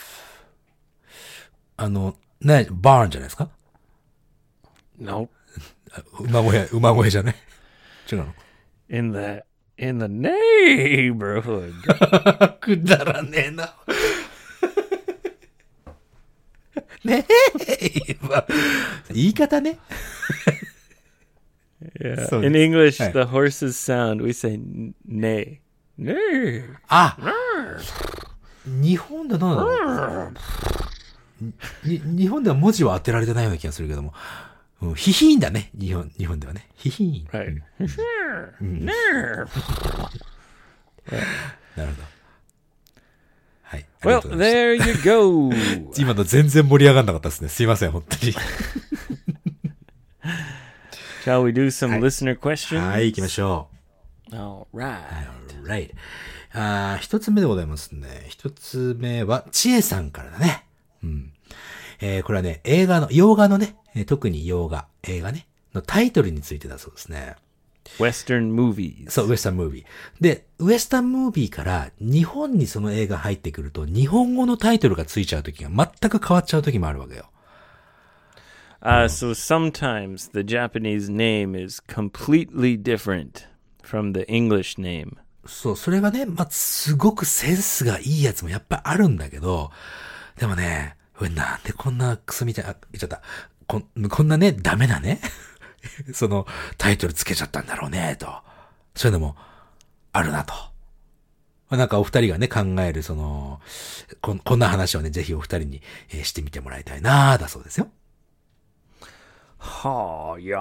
[1.76, 3.50] あの、ね、バーンじゃないですか
[5.02, 5.28] Nope.
[6.20, 7.34] 馬小屋、馬小屋じゃない
[8.10, 8.34] 違うの
[8.88, 9.42] In the,
[9.78, 11.72] in the neighborhood.
[12.60, 13.74] くだらねえな。
[17.04, 17.26] ね
[18.08, 18.44] え、ま
[19.12, 19.78] 言い方ね。
[22.00, 22.28] Yeah.
[22.28, 25.58] So- in English, the horse's sound, we say n- neigh.
[25.98, 26.76] Neigh.
[26.88, 27.16] あ
[28.64, 30.30] 日本でどうなの
[31.84, 34.14] に日本では文字は当てられてないような気がするけども。
[34.82, 35.70] うん、ヒヒーンだね。
[35.78, 36.66] 日本、日本ではね。
[36.76, 37.28] ヒヒーン。
[37.28, 37.62] Right.
[38.60, 38.84] Neigh.
[38.86, 41.82] なるほど。
[43.62, 43.86] はい。
[44.00, 45.50] ありが Well, とうございました there you go.
[46.02, 47.48] 今の全然盛り上がんなかったですね。
[47.48, 48.34] すいません、本当に。
[51.24, 52.84] Shall we do some listener questions?
[52.84, 53.68] はい、行きましょ
[54.32, 54.98] All right.
[55.62, 55.66] う。
[55.66, 55.94] right.
[56.54, 58.24] あー一つ目でございますね。
[58.28, 60.64] 一つ目は、ちえさんからだね。
[61.02, 61.31] うん。
[62.00, 67.36] えーこれはね、映画の、洋画のね、えー特に洋画、映画ね、のタイトルについてだそうですね。
[67.98, 69.10] Western movies.
[69.10, 69.84] そう、ウエスタンムービー。
[70.20, 77.28] で、ウエスタンムービーから日本にその映画入ってくると、日本語のタイトルがついちゃう時が全く変わっちゃう時もあるわけよ。
[78.80, 83.46] Uh, so sometimes the Japanese name is completely different
[83.84, 85.16] from the English name.
[85.46, 89.70] そう、それがね、まあ、すごくセンスがいいやつもやっぱあるんだけど、
[90.38, 90.96] でもね、
[91.30, 93.22] なんでこんなクソみたいな、あ言っちゃった。
[93.66, 95.20] こんこんなね、ダメなね、
[96.12, 96.46] その
[96.78, 98.26] タイトルつけちゃったんだろうね、と。
[98.94, 99.36] そういうのも
[100.12, 100.54] あるなと。
[101.70, 103.60] なんかお二人がね、考える、その、
[104.20, 107.88] こんこんな話をね、ぜひお二人に、えーしてみてもらいたいなだそうですよ。
[109.84, 110.60] Oh, yeah.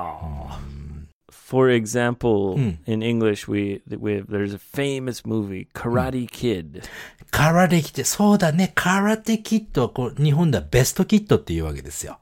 [1.52, 6.82] For example, in English, we, we there's a famous movie, Karate Kid.
[7.30, 12.20] 空手キット、そうだね、空手キットはこう、日本ではベストキットっていうわけですよ。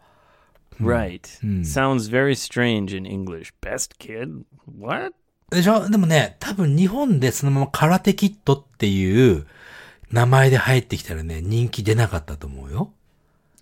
[0.82, 1.22] Right.
[1.62, 3.54] Sounds very strange in English.
[3.62, 4.46] Best kid?
[4.66, 5.14] What?
[5.52, 9.46] でしょでもね、多分日本でそのまま空手キットっていう
[10.12, 12.94] 名前で入ってきたらね、人気出なかったと思うよ。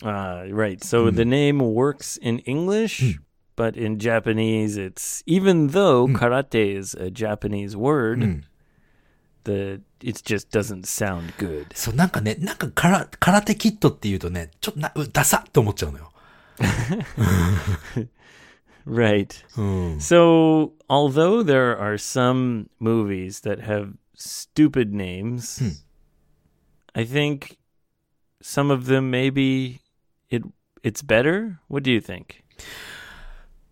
[0.01, 0.79] Uh, right.
[0.79, 3.19] So the name works in English,
[3.56, 8.44] but in Japanese, it's even though karate is a Japanese word,
[9.44, 11.66] the it just doesn't sound good.
[11.74, 16.12] そう、なんかね、なんか空空手キットっていうとね、ちょっとな、うダサって思っちゃうのよ。
[18.86, 19.44] Right.
[19.56, 19.96] うん。
[19.98, 25.62] So, although there are some movies that have stupid names,
[26.94, 27.58] I think
[28.42, 29.80] some of them maybe
[30.30, 30.42] it
[30.82, 31.60] it's better.
[31.68, 32.42] What do you think?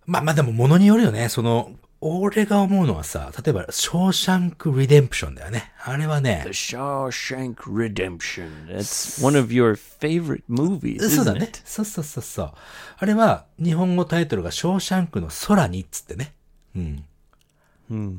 [0.06, 1.30] まあまあでも物によるよね。
[1.30, 5.72] その、俺が思うのはさ、例えば、ショーシャンク・リデンプションだよね。
[5.84, 8.68] あれはね The、Shawshank Redemption.
[8.68, 11.52] It's one of your favorite movies, そうだね。
[11.63, 12.52] そうそうそうそう。
[12.98, 16.34] あれは、日本語タイトルがショーシャンクの空にっつってね。
[16.76, 17.04] うん。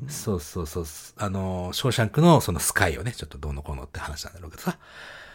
[0.08, 0.86] そうそうそう。
[1.16, 4.78] あの、ショーシャンクのそのスカイをね、ちょっとどうのこうのって話なんだろうけどさ。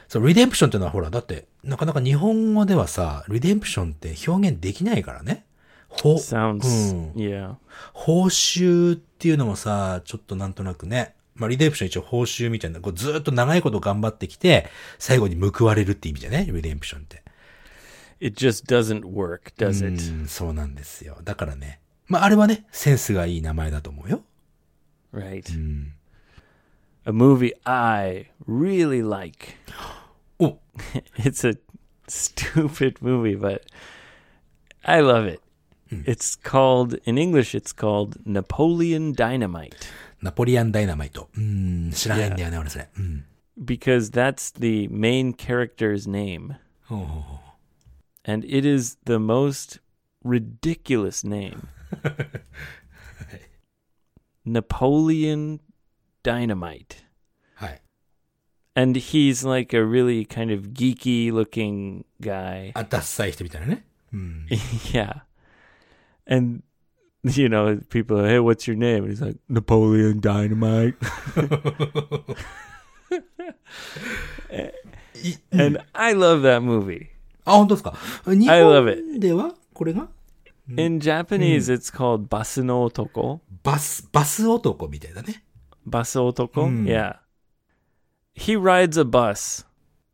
[0.09, 5.45] そう、リデンプションっていうのはほら、だって、なかなか日本語ではさ、リデンプションって表現できないからね。
[5.91, 7.11] ほ、Sounds うん。
[7.13, 7.55] yeah.
[7.93, 11.15] 報酬っていうのもさ、ちょっとなんとなくね。
[11.35, 16.47] まあ、リデンプション一応報酬みたいな、こうずーっと長いこと頑張ってきて、最後に報われるって意味じゃね？
[16.49, 17.23] リデンプションって。
[18.19, 20.11] It just doesn't work, does it?
[20.11, 21.17] うん、そうなんですよ。
[21.23, 21.79] だからね。
[22.07, 24.23] まあ、あれはね、センスがいい名前だと思うよ。
[25.13, 25.43] Right.
[27.05, 29.55] A movie I really like.
[30.39, 30.59] お
[31.17, 31.57] It's a
[32.07, 33.61] stupid movie, but
[34.83, 35.41] I love it.
[36.05, 39.75] It's called, in English, it's called Napoleon Dynamite
[40.21, 41.29] ナポリアンダイナマイト。
[41.35, 42.89] うん、知らないんだよね、俺それ。
[42.95, 43.25] うん。
[43.63, 46.55] because that's the main character's name.
[46.83, 47.39] ほうほうほう
[48.23, 49.79] And it is the most
[50.23, 51.67] ridiculous name.
[54.45, 55.59] Napoleon
[56.23, 57.03] Dynamite.
[57.55, 57.81] はい。
[58.75, 62.71] And he's like a really kind of geeky looking guy.
[62.75, 63.85] あ、ダッサい人みたいなね。
[64.13, 64.45] うん。
[64.93, 65.23] yeah.
[66.26, 66.62] And
[67.24, 69.04] you know, people are, hey, what's your name?
[69.04, 70.94] And he's like, Napoleon Dynamite.
[75.22, 77.08] い and I love that movie.
[77.44, 77.94] あ、本当ですか
[78.26, 80.08] 日 I love 本ではこれが
[80.68, 83.40] In Japanese, it's called Basu no Otoko.
[83.62, 85.44] バス、バス男みたいだね。
[85.88, 86.66] Basu Otoko?
[86.66, 86.86] Mm.
[86.86, 87.16] Yeah.
[88.34, 89.64] He rides a bus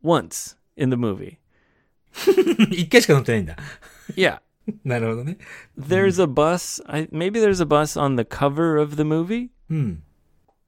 [0.03, 1.37] once in the movie.
[2.69, 3.55] 一回しか乗ってないんだ。
[4.15, 4.41] Yeah.
[4.84, 5.38] なるほどね。
[5.78, 6.82] There's a bus.
[6.86, 9.50] I, maybe there's a bus on the cover of the movie.
[9.70, 10.02] うん。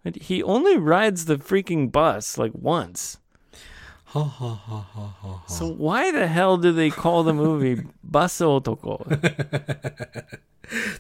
[0.05, 3.21] He only rides the freaking bus like once.
[5.49, 9.07] So why the hell do they call the movie Bus Otoko?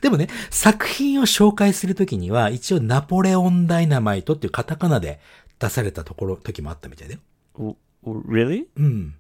[0.00, 5.20] でもね、作品を紹介するときには、一応ナポレオンダイナマイトっていうカタカナで
[5.58, 7.76] 出されたところ、時もあったみたいだよ。
[8.04, 8.66] Really?
[8.76, 9.14] うん。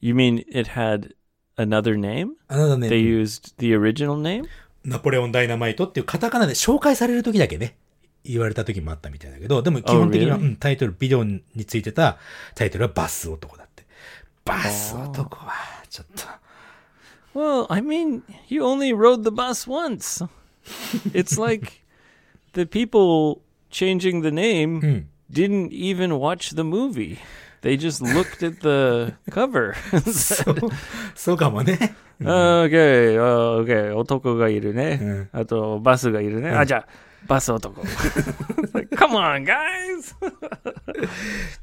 [0.00, 1.14] You mean it had
[1.58, 2.30] another name?
[2.48, 4.46] あなたね、They used the original name?
[4.84, 7.76] ナポレオンダイナマイトっていうカタカナで紹介される時だけね、
[8.24, 10.42] 言われた時もあったみたいだけど、でも基本的には、Oh?
[10.42, 12.18] うん、タイトル、ビデオについてた
[12.54, 13.84] タイトルはバス男だって。
[14.44, 15.52] バス男は、
[15.90, 16.24] ちょっと。
[17.34, 20.26] Well, I mean, you only rode the bus once.
[21.12, 21.84] it's like
[22.54, 27.18] the people changing the name didn't even watch the movie.
[27.62, 29.74] They just looked at the cover.
[30.12, 30.56] そう、
[31.14, 31.94] そうかもね。
[32.20, 34.98] okay, uh, okay, 男がいるね。
[35.00, 36.50] うんあと、バスがいるね。
[36.50, 36.86] あ、じゃあ、
[37.26, 37.82] バス男。
[37.82, 40.14] Come on, guys.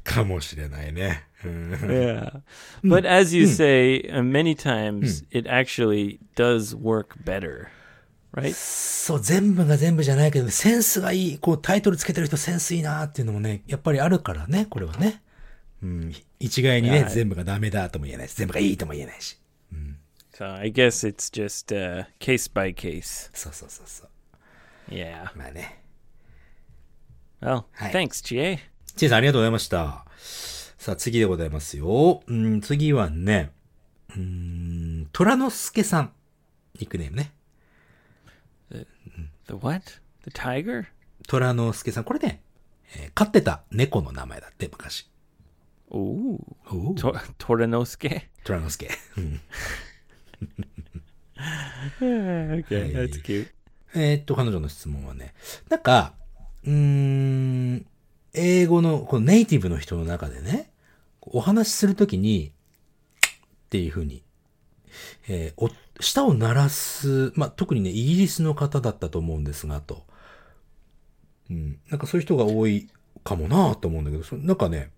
[0.04, 1.24] かもしれないね。
[1.44, 2.42] うん yeah.
[2.82, 7.68] But as you say, uh, many times it actually does work better,
[8.34, 8.54] right?
[8.54, 15.22] そう、全部が全部じゃないけど、センスがいい、こうタイトルつけてる人センスいいなっていうのもね、やっぱりあるからね、これはね。
[15.86, 19.38] うん、一概にね、はい全部がダメだとも言えないし、全部がいいとも言えないし。
[20.36, 23.30] So I guess it's just uh, case by case.
[23.32, 24.08] そうそうそうそう。
[24.92, 25.30] Yeah.
[25.34, 25.82] まあね。
[27.40, 27.90] Well, Hi.
[27.90, 28.58] thanks, GA.
[28.96, 30.04] チェイさんありがとうございました。
[30.76, 32.22] さあ、次でございますよ。
[32.26, 33.50] うん、次はね、
[34.14, 36.12] うん、虎之助さん。
[36.78, 37.32] ニックネームね。
[39.46, 39.84] The what?
[40.24, 40.84] The tiger?
[41.28, 42.04] 虎之助さん。
[42.04, 42.42] これね、
[42.94, 45.08] えー飼ってた猫の名前だって、昔。
[45.90, 46.38] Ooh.
[46.70, 48.22] おう To- Toranosuke?
[48.44, 48.88] 虎之助。
[49.16, 49.40] うん。
[51.38, 52.92] okay, Hey.
[52.92, 53.48] that's cute.
[53.94, 55.34] えーっと、彼女の質問はね、
[55.68, 56.14] なんか、
[56.64, 57.86] うーん、
[58.34, 60.70] 英語の、このネイティブの人の中でね、
[61.22, 64.22] お話しするときに、っていうふうに、
[65.28, 65.70] えーお、
[66.00, 70.04] 舌を鳴らす、まあ、特にね、イギリスの方だったと思うんですが、と。
[71.50, 72.88] うん、なんかそういう人が多い
[73.24, 74.90] かもなと思うんだけど、そなんかね、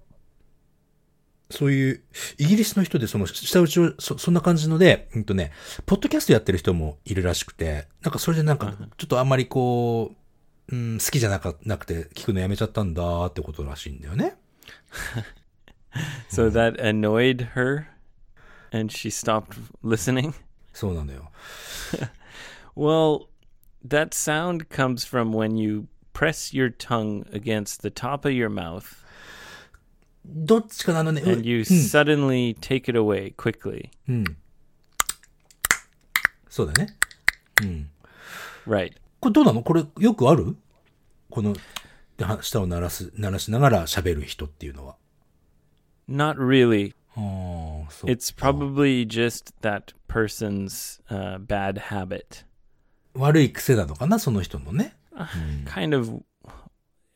[1.50, 2.02] そういう、
[2.36, 5.52] イギリスの人でその下打ちをそ、そんな感じので、うんとね、
[5.86, 10.12] ポッドキャストやってる人もいるらしくて、なんかそれでなんか、ちょっとあんまりこ
[10.68, 14.36] う、うん、好きじゃなかなくて聞くのやめちゃったんだってことらしいんだよね。
[16.30, 17.86] So that annoyed her
[18.70, 20.34] and she stopped listening?
[20.74, 21.30] そうなのよ。
[22.76, 23.28] Well,
[23.82, 29.04] that sound comes from when you press your tongue against the top of your mouth
[30.28, 33.88] どっちかなあのね、う and you うん suddenly take it away quickly.
[34.08, 34.24] うん。
[36.48, 36.96] そうだね。
[37.62, 37.90] うん。
[38.66, 38.92] Right.
[39.20, 40.56] これどうなのこれよくある
[41.30, 41.54] この、
[42.42, 44.96] 舌を鳴らす、鳴らしながら喋る人っていうのは。
[46.08, 46.94] Not really.
[48.04, 52.44] It's probably just that person's uh, bad habit.
[53.14, 54.94] 悪い癖なのかなその人のね。
[55.66, 56.22] Kind of.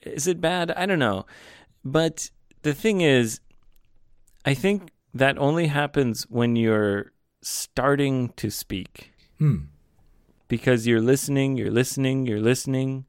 [0.01, 0.77] Is it bad?
[0.77, 1.27] I don't know.
[1.85, 2.33] But
[2.64, 3.40] the thing is,
[4.46, 9.12] I think that only happens when you're starting to speak.
[9.40, 9.70] うん。
[10.48, 13.06] because you're listening, you're listening, you're listening,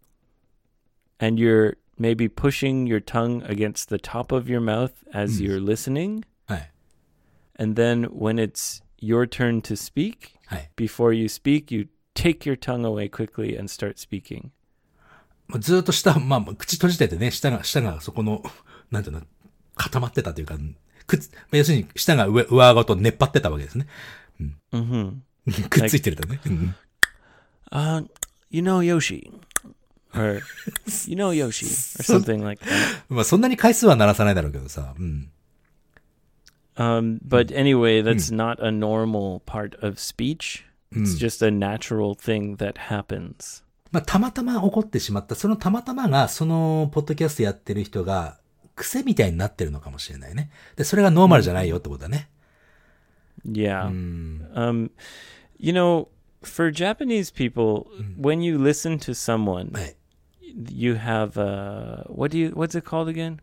[1.21, 6.25] and you're maybe pushing your tongue against the top of your mouth as you're listening.
[6.47, 6.71] はい。
[7.59, 10.71] And then when it's your turn to speak, はい。
[10.77, 14.51] before you speak, you take your tongue away quickly and start speaking.
[15.49, 18.43] もうずーっと舌、まあ、口閉じててね、舌が、舌がそこの、
[18.91, 19.23] なんていうの、
[19.76, 20.58] 固まってたというか、
[21.08, 23.88] くっつ、要するに舌が上、上顎と熱張ってたわけですね。
[24.72, 25.18] hmm
[25.70, 26.40] くっついてるとね。
[26.46, 26.76] うん
[27.72, 28.08] Uh,
[28.52, 29.32] you know Yoshi,
[30.14, 30.42] or
[31.08, 31.66] you know Yoshi,
[31.98, 33.04] or something like that.
[33.10, 34.94] まあそんなに回数は鳴らさないだろうけどさ。
[34.98, 35.32] うん。
[36.76, 40.64] Um, but anyway, that's not a normal part of speech.
[40.92, 43.64] It's just a natural thing that happens.
[43.92, 45.34] まあたまたま起こってしまった。
[45.34, 48.40] そのたまたまが、その、ポッドキャストやってる人が、
[48.77, 50.51] 癖みたいになってるのかもしれないね。
[50.77, 52.29] で、それがノーマルじゃないよってことだね。
[53.47, 53.89] Yeah.
[53.89, 54.49] うん。
[54.55, 54.91] Um,
[55.59, 56.09] you know,
[56.43, 57.87] for Japanese people,
[58.21, 59.97] when you listen to someone, はい。
[60.71, 63.39] you have uh, what do you what's it called again?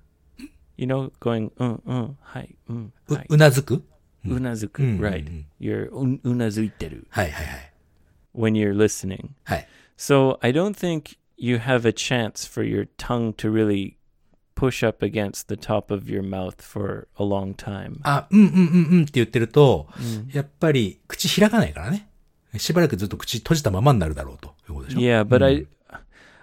[0.78, 3.84] You know, going uh uh hi mm, う hi うなずく
[4.26, 5.46] unazuku, うんうん right?
[5.60, 7.74] You're un- unazuiteru はいはいはい。
[8.36, 9.30] when you're listening.
[9.44, 9.68] はい。
[9.98, 13.96] So I don't think you have a chance for your tongue to really
[14.60, 18.00] push up against the top of your mouth for a long time.
[18.04, 19.88] あ、うんうんうんうんって言ってると、
[20.34, 22.10] やっぱり口開かないからね。
[22.58, 25.68] しばらくずっと口閉じたままになるだろうということでしょ Yeah, but I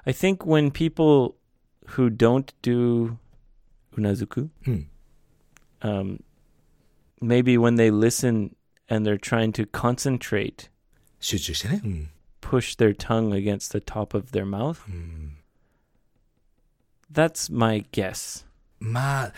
[0.05, 1.37] I think when people
[1.97, 3.17] who don't do
[3.97, 4.89] unazuku, うん。
[5.81, 6.23] um,
[7.21, 8.55] maybe when they listen
[8.89, 10.71] and they're trying to concentrate,
[11.21, 11.81] 集中してね。
[11.85, 12.11] うん。
[12.41, 14.79] push their tongue against the top of their mouth.
[17.12, 18.46] That's my guess.
[18.80, 19.34] まあ、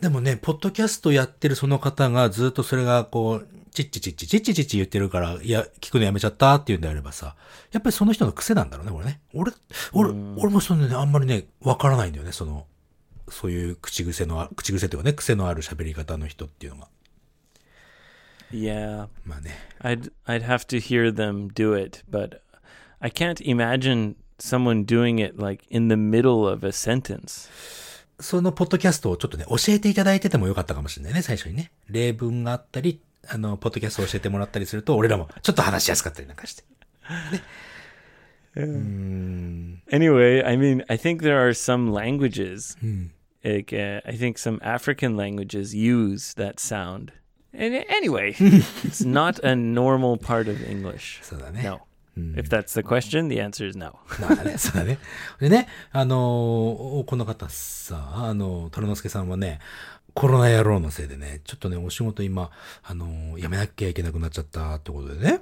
[0.00, 7.36] でもね、ポッドキャストやってるその方がずっとそれがこう、チッチチッチチッチチッチ言ってるから、いや、聞くのやめちゃったっていうんであればさ、
[7.72, 9.20] やっぱりその人の癖なんだろうね、これね。
[9.34, 9.52] 俺、
[9.92, 12.66] 俺、俺もそのね、あんまりね、わからないんだよね、その、
[13.28, 16.88] そういう口癖のあ、口癖っていうかね、癖のある喋り方の人っていうのが。
[18.50, 19.52] Yeah, まあね。
[19.80, 22.40] I'd I'd have to hear them do it, but
[23.00, 27.49] I can't imagine someone doing it like in the middle of a sentence.
[28.19, 31.71] そのポッドキャストをちょっとね、教えていただいててもよかったかもしれないね、最初にね。
[31.89, 36.63] 例文があったり、あの、ポッドキャストを教えてもらったりすると、俺らもちょっと話しやすかったりなんかして。
[38.55, 39.81] うん。
[39.91, 43.11] Anyway, I mean, I think there are some languages, うん。
[43.43, 47.11] like uh, I think some African languages use that sound.
[47.53, 48.33] And anyway,
[48.83, 51.21] it's not a normal part of English.
[51.23, 51.63] そうだね。
[51.63, 51.81] No.
[52.18, 52.34] うん。
[52.34, 53.94] If that's the question, the answer is no.
[54.20, 54.98] なんだね、そうだね。
[55.40, 59.60] でね、あのーこの方さ、あの、虎之助さんはね、
[60.14, 62.50] コロナ野郎のせいでね、ちょっとね、お仕事今、
[62.82, 65.40] あのー辞めなきゃいけなくなっちゃったってことでね。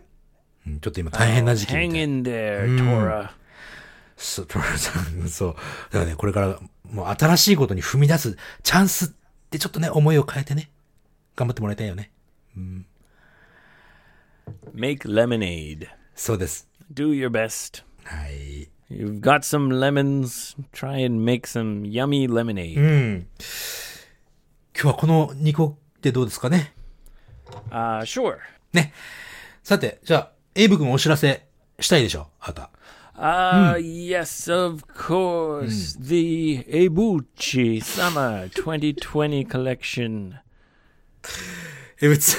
[0.66, 2.02] うん、ちょっと今大変な時期み Hang たい。
[2.02, 2.78] in there, Mm.
[2.78, 3.30] Tora.
[4.16, 5.54] そう、トラさん、そう。
[5.54, 5.60] だ
[5.92, 9.08] からね、これから、もう新しいことに踏み出すチャンスっ
[9.50, 10.70] てちょっとね、思いを変えてね、
[11.36, 12.10] 頑張ってもらいたいよね。
[14.74, 15.88] Make lemonade.
[16.16, 16.66] そうです。
[16.92, 17.84] Do your best.
[18.04, 18.68] はい。
[18.90, 20.56] You've got some lemons.
[20.72, 22.80] Try and make some yummy う lemonade.
[22.80, 23.26] ん。
[24.74, 26.72] 今日はこの2個ってどうですかね
[27.70, 28.38] Uh, sure.
[28.72, 28.92] ね。
[29.62, 31.46] さて、じゃあ、エイブ君お知らせ
[31.78, 32.70] したいでしょあなた。
[33.18, 35.96] Ah, yes, of course.
[36.00, 40.34] The Ebuchi Summer 2020 collection.
[42.00, 42.36] エブツ、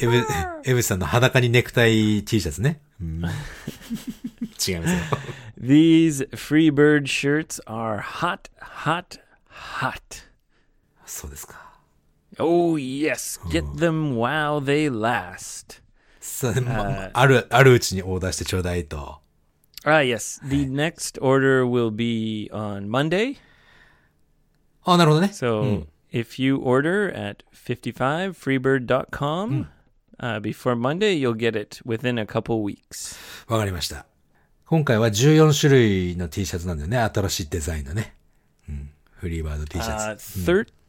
[0.00, 0.26] エブ!
[0.64, 2.80] エブ、さんの裸にネクタイ T シャツね。
[3.00, 4.80] うん、違いますよ。
[5.60, 9.20] These Freebird shirts are hot, hot,
[9.80, 10.28] hot.
[11.04, 11.68] そうですか。
[12.38, 13.40] Oh, yes.
[13.48, 15.82] Get them while they last.
[16.20, 19.20] さまある、あるうちにオーダーしてちょうだいと。
[19.84, 20.40] Ah, yes.
[20.48, 23.38] The next order will be on Monday.
[24.84, 25.28] あ、なるほどね。
[25.32, 29.68] So if you order at 55freebird.com
[30.20, 33.16] uh, before Monday, you'll get it within a couple weeks.
[33.48, 34.06] わかりました。
[34.66, 36.98] 今回は14種類の T シャツなんだよね。
[36.98, 38.14] 新しいデザインのね。
[38.68, 38.90] うん。
[39.12, 40.40] フリーバード T シ Uh, ャツ。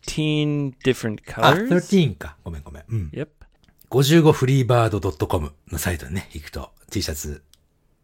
[0.08, 1.70] 13 different あ、colors.
[1.70, 2.36] 13か。
[2.44, 2.84] ごめんごめん。
[2.90, 3.10] うん。
[3.14, 3.28] Yep.
[3.90, 7.42] 55freebird.com のサイトにね、行くと T シャツ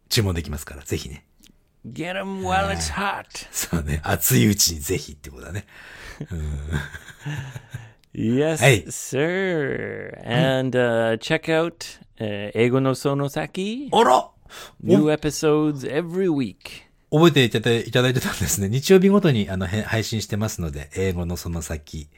[0.08, 1.24] 注文できますから、ぜひね。
[1.86, 3.26] Get them while it's hot.
[3.52, 4.00] そうね。
[4.02, 5.64] 熱いうちにぜひってことだね。
[8.18, 8.84] Yes, Hey.
[8.90, 10.18] sir.
[10.24, 13.88] And uh, check out uh, Ego no Sonosaki.
[13.92, 14.30] あら
[14.82, 16.84] New episodes every week.
[17.10, 18.68] 覚えていただいいただいてたんですね。
[18.70, 22.08] 日曜日ごとにあのへ配信してますので、英語のその先、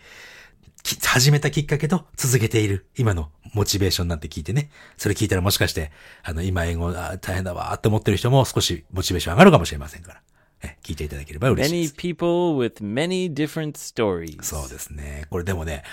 [0.85, 4.71] き始めたきっかけと続けている今のモチベーションになって聞いてね。
[4.97, 5.91] それ聞いたらもしかして、
[6.23, 10.21] あの今英語あ大変だわって思ってる人も少しモチベーション上がるかもしれませんから。
[10.63, 11.95] え聞いていただければ嬉しい Many です。
[11.95, 12.29] people
[12.59, 14.43] with many different stories.
[14.43, 15.27] そうですね。
[15.31, 15.85] これでもね、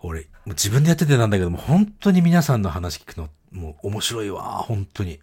[0.00, 5.14] 俺、もう自分でやっててなんだけども、本当に皆さんの話聞くの、もう面白いわ、本当に。
[5.16, 5.18] っ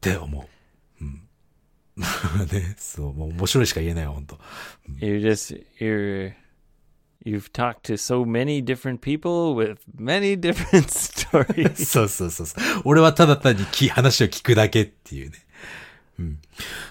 [0.00, 0.48] て思
[1.00, 1.04] う。
[1.04, 1.22] うん。
[2.52, 4.38] ね、そう、もう面白いしか言えないわ、本当。
[5.00, 6.34] You're just you're
[7.24, 11.74] you've talked to so many different people with many different stories.
[11.84, 12.82] そうそうそうそう。
[12.84, 15.38] 俺はただ単にき話を聞くだけっていうね。
[16.18, 16.38] うん。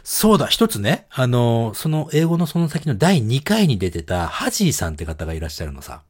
[0.04, 6.04] そうだ、一つね、あの、その英語のその先の第2回に出てたハジーさんって方がいらっしゃるのさ。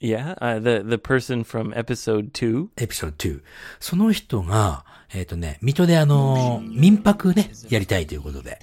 [0.00, 2.68] yeah, uh, the the person from episode 2.
[2.76, 3.40] エピソード2。
[3.80, 8.58] その人が、えっ、とね、水戸であの、民泊ね、やりたいということで。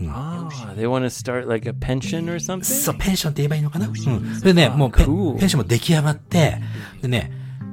[0.00, 2.64] Ah, they want to start like a pension or something?
[2.64, 3.86] そう、ペンションって言えばいいのかな？
[3.86, 3.94] うん。
[3.94, 6.58] それでね、もうペンションも出来上がって、
[7.00, 7.30] でね、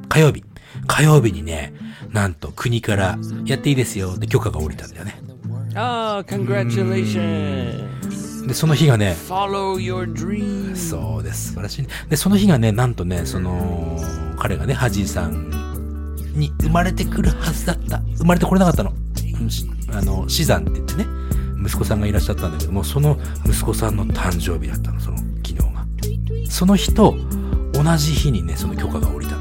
[0.07, 0.43] 火曜日。
[0.87, 1.73] 火曜日にね、
[2.11, 5.21] なんと国からやっていいですよって許可が下りたんだよね。
[5.75, 8.47] Oh, congratulations.
[8.47, 10.75] で、その日がね、Follow your dreams.
[10.75, 11.49] そうです。
[11.49, 11.87] 素晴らしいね。
[12.09, 13.97] で、その日がね、なんとね、その、
[14.37, 17.99] 彼がね、ハジーさんに生まれてくるはずだった。
[18.17, 18.93] 生まれてこれなかったの。
[19.93, 21.05] あの、死産って言ってね、
[21.63, 25.85] 息子さんがいらっしゃったんだけども、その息子さんの誕生日だったの、その昨日が。
[26.49, 27.15] その日と
[27.73, 29.40] 同じ日にね、その許可が下りたの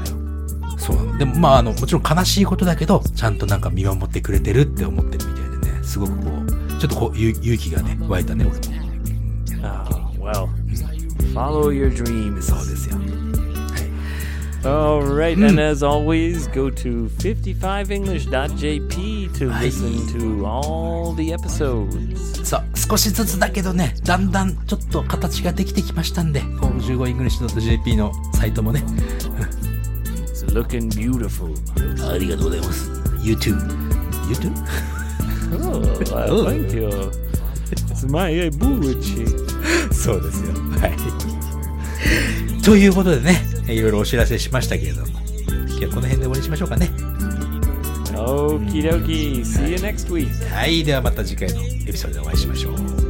[0.81, 1.17] そう。
[1.19, 8.61] でも、まあ、あの、もちろん悲しいことだけど、ちゃんとなんか見守ってくれてるって思ってるみたいでね、すごくこう、ちょっとこう、ゆ勇気がね、湧いたね、俺も。
[9.63, 10.49] Oh, well.
[11.33, 12.41] Follow your dreams.
[12.41, 12.97] そうですよ。
[14.63, 22.45] All right, and as always, go to 55english.jp to listen to all the episdes.
[22.45, 28.83] そう、少しずつだけどね、だんだんちょっと形ができてきましたんで、55english.jp のサイトもね、
[30.53, 31.53] looking beautiful.
[32.11, 32.89] ありがとうございます。
[33.21, 33.57] YouTube。
[34.27, 34.53] YouTube?
[35.53, 35.81] Oh,
[36.15, 37.11] I like your.
[37.71, 39.27] It's my ebuchi.
[39.93, 40.53] そうですよ。
[40.79, 42.63] はい。
[42.63, 45.07] ということでね、いろいろお知らせしましたけれども、
[45.67, 46.89] 今日はこの辺で終わりにしましょうかね。
[48.13, 49.41] Okie dokie.
[49.41, 50.29] See you next week.
[50.53, 53.00] はい、ではまた次回のエピソードでお会いしましょう。